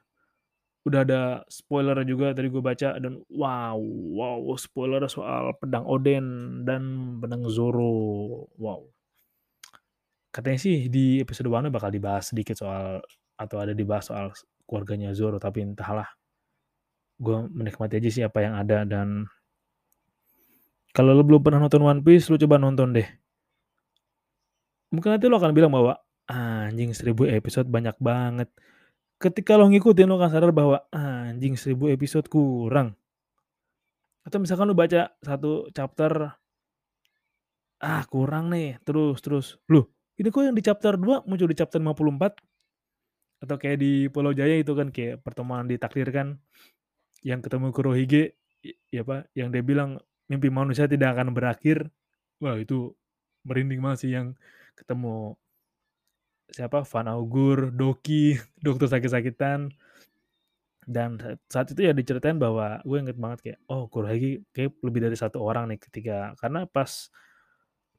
Udah 0.88 1.04
ada 1.04 1.44
spoiler 1.52 1.92
juga 2.08 2.32
tadi 2.32 2.48
gue 2.48 2.64
baca 2.64 2.96
dan 2.96 3.20
wow, 3.28 3.76
wow 4.16 4.40
spoiler 4.56 5.04
soal 5.12 5.52
pedang 5.60 5.84
Oden 5.84 6.24
dan 6.64 6.82
pedang 7.20 7.44
Zoro. 7.52 8.48
Wow. 8.56 8.88
Katanya 10.32 10.56
sih 10.56 10.88
di 10.88 11.20
episode 11.20 11.52
1 11.52 11.68
bakal 11.68 11.92
dibahas 11.92 12.32
sedikit 12.32 12.56
soal 12.56 13.04
atau 13.36 13.56
ada 13.60 13.76
dibahas 13.76 14.08
soal 14.08 14.32
keluarganya 14.64 15.12
Zoro 15.12 15.36
tapi 15.36 15.60
entahlah. 15.60 16.08
Gue 17.20 17.44
menikmati 17.52 18.00
aja 18.00 18.08
sih 18.08 18.24
apa 18.24 18.40
yang 18.40 18.56
ada 18.56 18.88
dan 18.88 19.28
kalau 20.90 21.14
lo 21.14 21.22
belum 21.22 21.44
pernah 21.44 21.62
nonton 21.62 21.86
One 21.86 22.02
Piece, 22.02 22.32
lo 22.32 22.40
coba 22.40 22.58
nonton 22.58 22.96
deh 22.96 23.06
mungkin 24.90 25.16
nanti 25.16 25.26
lo 25.26 25.38
akan 25.38 25.54
bilang 25.54 25.72
bahwa 25.72 25.98
anjing 26.30 26.94
seribu 26.94 27.26
episode 27.26 27.66
banyak 27.66 27.96
banget. 27.98 28.50
Ketika 29.20 29.58
lo 29.58 29.66
ngikutin 29.70 30.06
lo 30.06 30.18
akan 30.18 30.30
sadar 30.30 30.52
bahwa 30.54 30.84
anjing 30.92 31.54
seribu 31.58 31.90
episode 31.90 32.26
kurang. 32.30 32.94
Atau 34.26 34.38
misalkan 34.38 34.68
lo 34.68 34.76
baca 34.76 35.10
satu 35.22 35.70
chapter 35.74 36.40
ah 37.80 38.04
kurang 38.04 38.52
nih 38.52 38.76
terus 38.84 39.24
terus 39.24 39.56
loh 39.72 39.88
ini 40.20 40.28
kok 40.28 40.44
yang 40.44 40.52
di 40.52 40.60
chapter 40.60 41.00
2 41.00 41.24
muncul 41.24 41.48
di 41.48 41.56
chapter 41.56 41.80
54 41.80 42.36
atau 43.40 43.56
kayak 43.56 43.78
di 43.80 43.92
Pulau 44.12 44.36
Jaya 44.36 44.60
itu 44.60 44.76
kan 44.76 44.92
kayak 44.92 45.24
pertemuan 45.24 45.64
ditakdirkan 45.64 46.36
yang 47.24 47.40
ketemu 47.40 47.72
Kurohige 47.72 48.36
ya 48.92 49.00
apa 49.00 49.24
yang 49.32 49.48
dia 49.48 49.64
bilang 49.64 49.96
mimpi 50.28 50.52
manusia 50.52 50.84
tidak 50.84 51.16
akan 51.16 51.32
berakhir 51.32 51.88
wah 52.44 52.60
itu 52.60 52.92
merinding 53.48 53.80
banget 53.80 53.98
sih 54.04 54.12
yang 54.12 54.36
ketemu 54.80 55.36
siapa? 56.50 56.82
Van 56.82 57.08
Augur, 57.08 57.70
Doki, 57.70 58.34
dokter 58.64 58.90
sakit-sakitan. 58.90 59.70
Dan 60.90 61.22
saat 61.46 61.70
itu 61.70 61.86
ya 61.86 61.94
diceritain 61.94 62.40
bahwa 62.40 62.82
gue 62.82 62.98
inget 62.98 63.14
banget 63.14 63.38
kayak 63.44 63.58
oh 63.70 63.86
Kurohige 63.86 64.42
kayak 64.50 64.74
lebih 64.82 65.06
dari 65.06 65.14
satu 65.14 65.38
orang 65.38 65.70
nih 65.70 65.78
ketika 65.78 66.34
karena 66.40 66.66
pas 66.66 67.12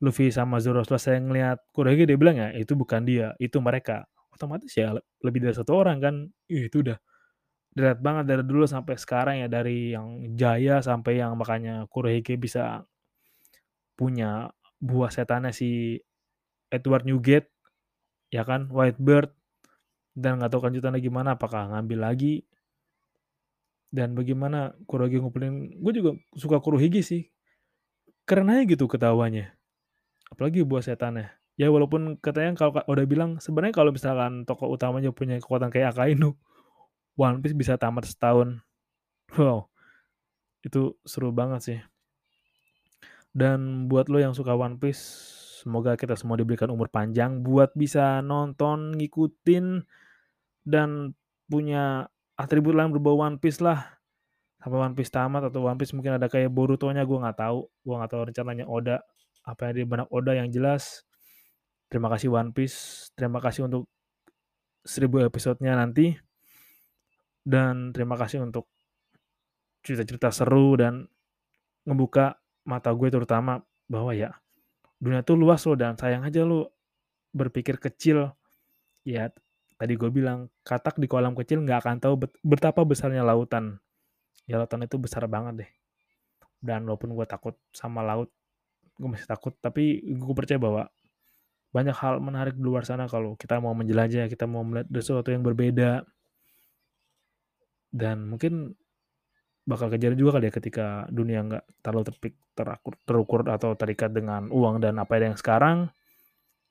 Luffy 0.04 0.28
sama 0.34 0.60
Zoro 0.60 0.84
selesai 0.84 1.22
ngeliat 1.24 1.72
Kurohige 1.72 2.10
dia 2.10 2.17
bilang 2.20 2.36
ya 2.36 2.52
itu 2.52 2.76
bukan 2.76 3.06
dia 3.08 3.32
itu 3.39 3.62
mereka. 3.63 4.04
Otomatis 4.34 4.74
ya 4.76 4.91
lebih 5.24 5.39
dari 5.46 5.56
satu 5.56 5.72
orang 5.78 5.98
kan 6.02 6.15
Ih, 6.52 6.67
itu 6.67 6.84
udah 6.84 6.98
dilihat 7.72 8.04
banget 8.04 8.26
dari 8.28 8.44
dulu 8.44 8.67
sampai 8.67 9.00
sekarang 9.00 9.36
ya 9.39 9.48
dari 9.48 9.96
yang 9.96 10.36
Jaya 10.36 10.84
sampai 10.84 11.24
yang 11.24 11.39
makanya 11.39 11.88
Kurohige 11.88 12.36
bisa 12.36 12.84
punya 13.96 14.52
buah 14.82 15.13
setannya 15.13 15.56
si 15.56 16.02
Edward 16.71 17.03
Newgate 17.05 17.51
ya 18.31 18.47
kan 18.47 18.71
Whitebird 18.71 19.36
dan 20.15 20.39
nggak 20.39 20.51
tahu 20.51 20.67
lanjutannya 20.67 21.03
gimana 21.03 21.36
apakah 21.36 21.71
ngambil 21.71 21.99
lagi 22.12 22.47
dan 23.91 24.15
bagaimana 24.15 24.71
Kurohige 24.88 25.19
ngumpulin 25.19 25.84
gue 25.84 25.93
juga 25.93 26.12
suka 26.36 26.63
Kurohige 26.63 27.03
sih. 27.03 27.27
Keren 28.23 28.47
aja 28.47 28.63
gitu 28.63 28.88
ketawanya 28.88 29.51
apalagi 30.31 30.63
buah 30.63 30.79
setannya. 30.79 31.36
Ya 31.60 31.67
walaupun 31.67 32.15
katanya 32.23 32.55
kalau 32.55 32.79
udah 32.88 33.05
bilang 33.05 33.43
sebenarnya 33.43 33.75
kalau 33.75 33.91
misalkan 33.91 34.47
tokoh 34.47 34.71
utamanya 34.71 35.12
punya 35.12 35.36
kekuatan 35.43 35.67
kayak 35.67 35.93
Akainu 35.93 36.39
One 37.19 37.43
Piece 37.43 37.53
bisa 37.53 37.75
tamat 37.75 38.07
setahun. 38.07 38.63
Wow 39.36 39.71
itu 40.62 40.95
seru 41.05 41.34
banget 41.34 41.62
sih. 41.62 41.79
Dan 43.31 43.88
buat 43.88 44.12
lo 44.12 44.19
yang 44.21 44.36
suka 44.36 44.53
One 44.53 44.77
Piece 44.77 45.34
semoga 45.62 45.93
kita 45.93 46.17
semua 46.17 46.41
diberikan 46.41 46.74
umur 46.74 46.89
panjang 46.89 47.45
buat 47.45 47.69
bisa 47.78 48.26
nonton 48.26 48.97
ngikutin 48.97 49.86
dan 50.65 51.13
punya 51.45 52.10
atribut 52.34 52.74
lain 52.74 52.89
berbau 52.89 53.21
One 53.21 53.38
Piece 53.38 53.62
lah. 53.62 54.02
Sampai 54.58 54.82
One 54.82 54.97
Piece 54.97 55.13
tamat 55.13 55.54
atau 55.54 55.69
One 55.69 55.78
Piece 55.78 55.93
mungkin 55.93 56.17
ada 56.17 56.26
kayak 56.26 56.50
Boruto-nya 56.50 57.06
gue 57.06 57.17
nggak 57.17 57.38
tahu. 57.38 57.69
Gue 57.86 57.93
nggak 57.93 58.10
tahu 58.10 58.21
rencananya 58.34 58.65
Oda 58.65 58.97
apa 59.45 59.69
yang 59.69 59.74
di 59.78 59.84
benak 59.86 60.10
Oda 60.10 60.34
yang 60.34 60.50
jelas. 60.50 61.06
Terima 61.91 62.10
kasih 62.10 62.34
One 62.34 62.56
Piece, 62.56 63.12
terima 63.13 63.38
kasih 63.38 63.69
untuk 63.69 63.86
seribu 64.82 65.21
episodenya 65.21 65.78
nanti, 65.78 66.15
dan 67.43 67.91
terima 67.93 68.15
kasih 68.17 68.41
untuk 68.41 68.65
cerita-cerita 69.84 70.32
seru 70.32 70.80
dan 70.80 71.06
ngebuka 71.84 72.39
mata 72.63 72.93
gue 72.93 73.10
terutama 73.12 73.60
bahwa 73.89 74.13
ya 74.13 74.38
dunia 75.02 75.26
tuh 75.26 75.34
luas 75.34 75.66
loh 75.66 75.74
dan 75.74 75.98
sayang 75.98 76.22
aja 76.22 76.46
lo 76.46 76.70
berpikir 77.34 77.82
kecil. 77.82 78.30
Ya 79.02 79.34
tadi 79.82 79.98
gue 79.98 80.14
bilang 80.14 80.54
katak 80.62 81.02
di 81.02 81.10
kolam 81.10 81.34
kecil 81.34 81.66
nggak 81.66 81.82
akan 81.82 81.96
tahu 81.98 82.14
betapa 82.46 82.86
besarnya 82.86 83.26
lautan. 83.26 83.82
Ya 84.46 84.62
lautan 84.62 84.86
itu 84.86 85.02
besar 85.02 85.26
banget 85.26 85.66
deh. 85.66 85.72
Dan 86.62 86.86
walaupun 86.86 87.18
gue 87.18 87.26
takut 87.26 87.58
sama 87.74 88.06
laut 88.06 88.30
gue 89.02 89.10
masih 89.10 89.26
takut 89.26 89.58
tapi 89.58 89.98
gue 90.06 90.34
percaya 90.38 90.62
bahwa 90.62 90.86
banyak 91.74 91.96
hal 91.98 92.22
menarik 92.22 92.54
di 92.54 92.62
luar 92.62 92.86
sana 92.86 93.10
kalau 93.10 93.34
kita 93.34 93.58
mau 93.58 93.74
menjelajah 93.74 94.30
kita 94.30 94.46
mau 94.46 94.62
melihat 94.62 94.86
sesuatu 95.02 95.34
yang 95.34 95.42
berbeda. 95.42 96.06
Dan 97.92 98.30
mungkin 98.30 98.78
bakal 99.63 99.93
kejadian 99.93 100.17
juga 100.17 100.39
kali 100.39 100.50
ya 100.50 100.54
ketika 100.54 100.86
dunia 101.13 101.45
nggak 101.45 101.63
terlalu 101.86 102.04
terpik 102.10 102.34
terakur 102.58 102.93
terukur 103.06 103.41
atau 103.45 103.78
terikat 103.78 104.10
dengan 104.10 104.50
uang 104.50 104.82
dan 104.82 104.97
apa 104.97 105.21
yang 105.21 105.38
sekarang 105.38 105.89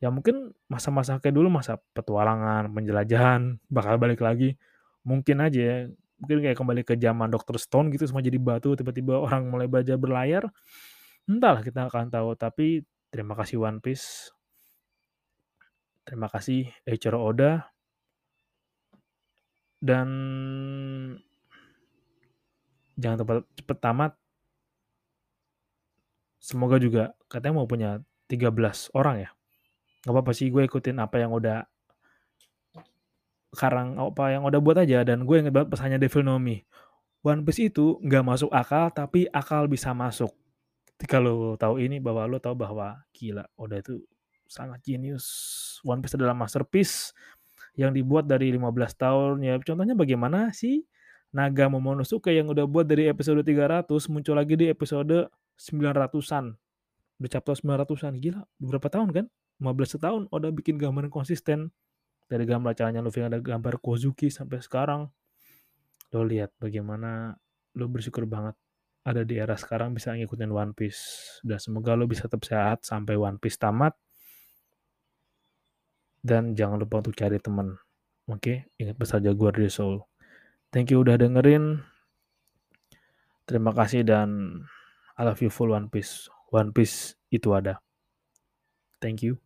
ya 0.02 0.10
mungkin 0.10 0.50
masa-masa 0.66 1.22
kayak 1.22 1.36
dulu 1.36 1.48
masa 1.52 1.78
petualangan 1.94 2.66
penjelajahan 2.72 3.62
bakal 3.70 4.00
balik 4.00 4.20
lagi 4.24 4.58
mungkin 5.06 5.38
aja 5.44 5.60
ya 5.60 5.76
mungkin 6.18 6.38
kayak 6.44 6.56
kembali 6.58 6.82
ke 6.84 6.98
zaman 6.98 7.30
Dr. 7.30 7.56
Stone 7.56 7.94
gitu 7.94 8.10
semua 8.10 8.20
jadi 8.20 8.36
batu 8.36 8.74
tiba-tiba 8.74 9.16
orang 9.22 9.48
mulai 9.48 9.70
belajar 9.70 9.96
berlayar 9.96 10.50
Entahlah 11.30 11.62
kita 11.62 11.86
akan 11.86 12.10
tahu, 12.10 12.34
tapi 12.34 12.82
terima 13.06 13.38
kasih 13.38 13.62
One 13.62 13.78
Piece. 13.78 14.34
Terima 16.02 16.26
kasih 16.26 16.66
Eiichiro 16.82 17.22
Oda. 17.22 17.70
Dan 19.78 20.08
jangan 23.00 23.24
cepat, 23.24 23.36
cepat 23.56 23.78
tamat. 23.80 24.12
Semoga 26.40 26.76
juga 26.80 27.16
katanya 27.28 27.60
mau 27.60 27.68
punya 27.68 28.00
13 28.28 28.92
orang 28.96 29.16
ya. 29.26 29.30
Gak 30.04 30.12
apa-apa 30.12 30.32
sih 30.32 30.48
gue 30.48 30.64
ikutin 30.64 30.96
apa 31.00 31.20
yang 31.20 31.32
udah 31.32 31.64
karang 33.50 33.98
apa 33.98 34.30
yang 34.30 34.46
udah 34.46 34.60
buat 34.62 34.78
aja 34.78 35.02
dan 35.02 35.26
gue 35.26 35.36
inget 35.42 35.50
banget 35.50 35.68
pesannya 35.74 35.98
Devil 35.98 36.22
Nomi. 36.22 36.62
One 37.20 37.44
Piece 37.44 37.68
itu 37.68 38.00
nggak 38.00 38.24
masuk 38.24 38.48
akal 38.48 38.88
tapi 38.96 39.28
akal 39.28 39.68
bisa 39.68 39.92
masuk 39.92 40.32
ketika 40.96 41.20
lo 41.20 41.56
tahu 41.60 41.76
ini 41.80 42.00
bahwa 42.00 42.24
lo 42.24 42.40
tahu 42.40 42.56
bahwa 42.56 42.96
gila 43.12 43.44
Oda 43.60 43.80
itu 43.80 44.00
sangat 44.48 44.80
jenius 44.84 45.26
One 45.84 46.00
Piece 46.00 46.16
adalah 46.16 46.32
masterpiece 46.32 47.12
yang 47.76 47.92
dibuat 47.92 48.24
dari 48.24 48.48
15 48.52 48.72
tahun 48.96 49.36
ya 49.44 49.54
contohnya 49.60 49.92
bagaimana 49.92 50.52
sih 50.56 50.84
Naga 51.30 51.70
Momonosuke 51.70 52.34
yang 52.34 52.50
udah 52.50 52.66
buat 52.66 52.86
dari 52.86 53.06
episode 53.06 53.42
300 53.46 53.86
muncul 54.10 54.34
lagi 54.34 54.54
di 54.58 54.66
episode 54.66 55.30
900-an 55.56 56.58
udah 57.20 57.30
chapter 57.30 57.54
900-an 57.54 58.18
gila 58.18 58.42
beberapa 58.58 58.88
tahun 58.90 59.08
kan 59.14 59.26
15 59.62 60.00
tahun 60.00 60.22
Oda 60.32 60.48
bikin 60.50 60.80
gambar 60.80 61.12
konsisten 61.12 61.70
dari 62.26 62.48
gambar 62.48 62.74
caranya 62.74 63.04
Luffy 63.04 63.22
ada 63.22 63.38
gambar 63.38 63.78
Kozuki 63.78 64.32
sampai 64.32 64.58
sekarang 64.64 65.06
lo 66.10 66.22
lihat 66.26 66.50
bagaimana 66.58 67.38
lo 67.78 67.86
bersyukur 67.86 68.26
banget 68.26 68.58
ada 69.00 69.24
di 69.24 69.40
era 69.40 69.56
sekarang 69.56 69.96
bisa 69.96 70.12
ngikutin 70.12 70.52
One 70.52 70.72
Piece. 70.76 71.40
Dan 71.40 71.56
semoga 71.56 71.96
lo 71.96 72.04
bisa 72.04 72.28
tetap 72.28 72.44
sehat 72.44 72.84
sampai 72.84 73.16
One 73.16 73.40
Piece 73.40 73.56
tamat. 73.56 73.96
Dan 76.20 76.52
jangan 76.52 76.76
lupa 76.84 77.00
untuk 77.00 77.16
cari 77.16 77.40
teman. 77.40 77.80
Oke, 78.28 78.68
ingat 78.76 79.00
pesan 79.00 79.24
Jaguar 79.24 79.56
di 79.56 79.72
Soul. 79.72 80.09
Thank 80.70 80.94
you 80.94 81.02
udah 81.02 81.18
dengerin. 81.18 81.82
Terima 83.42 83.74
kasih 83.74 84.06
dan 84.06 84.62
I 85.18 85.26
love 85.26 85.42
you 85.42 85.50
full 85.50 85.74
One 85.74 85.90
Piece. 85.90 86.30
One 86.54 86.70
Piece 86.70 87.18
itu 87.34 87.50
ada. 87.50 87.82
Thank 89.02 89.26
you. 89.26 89.42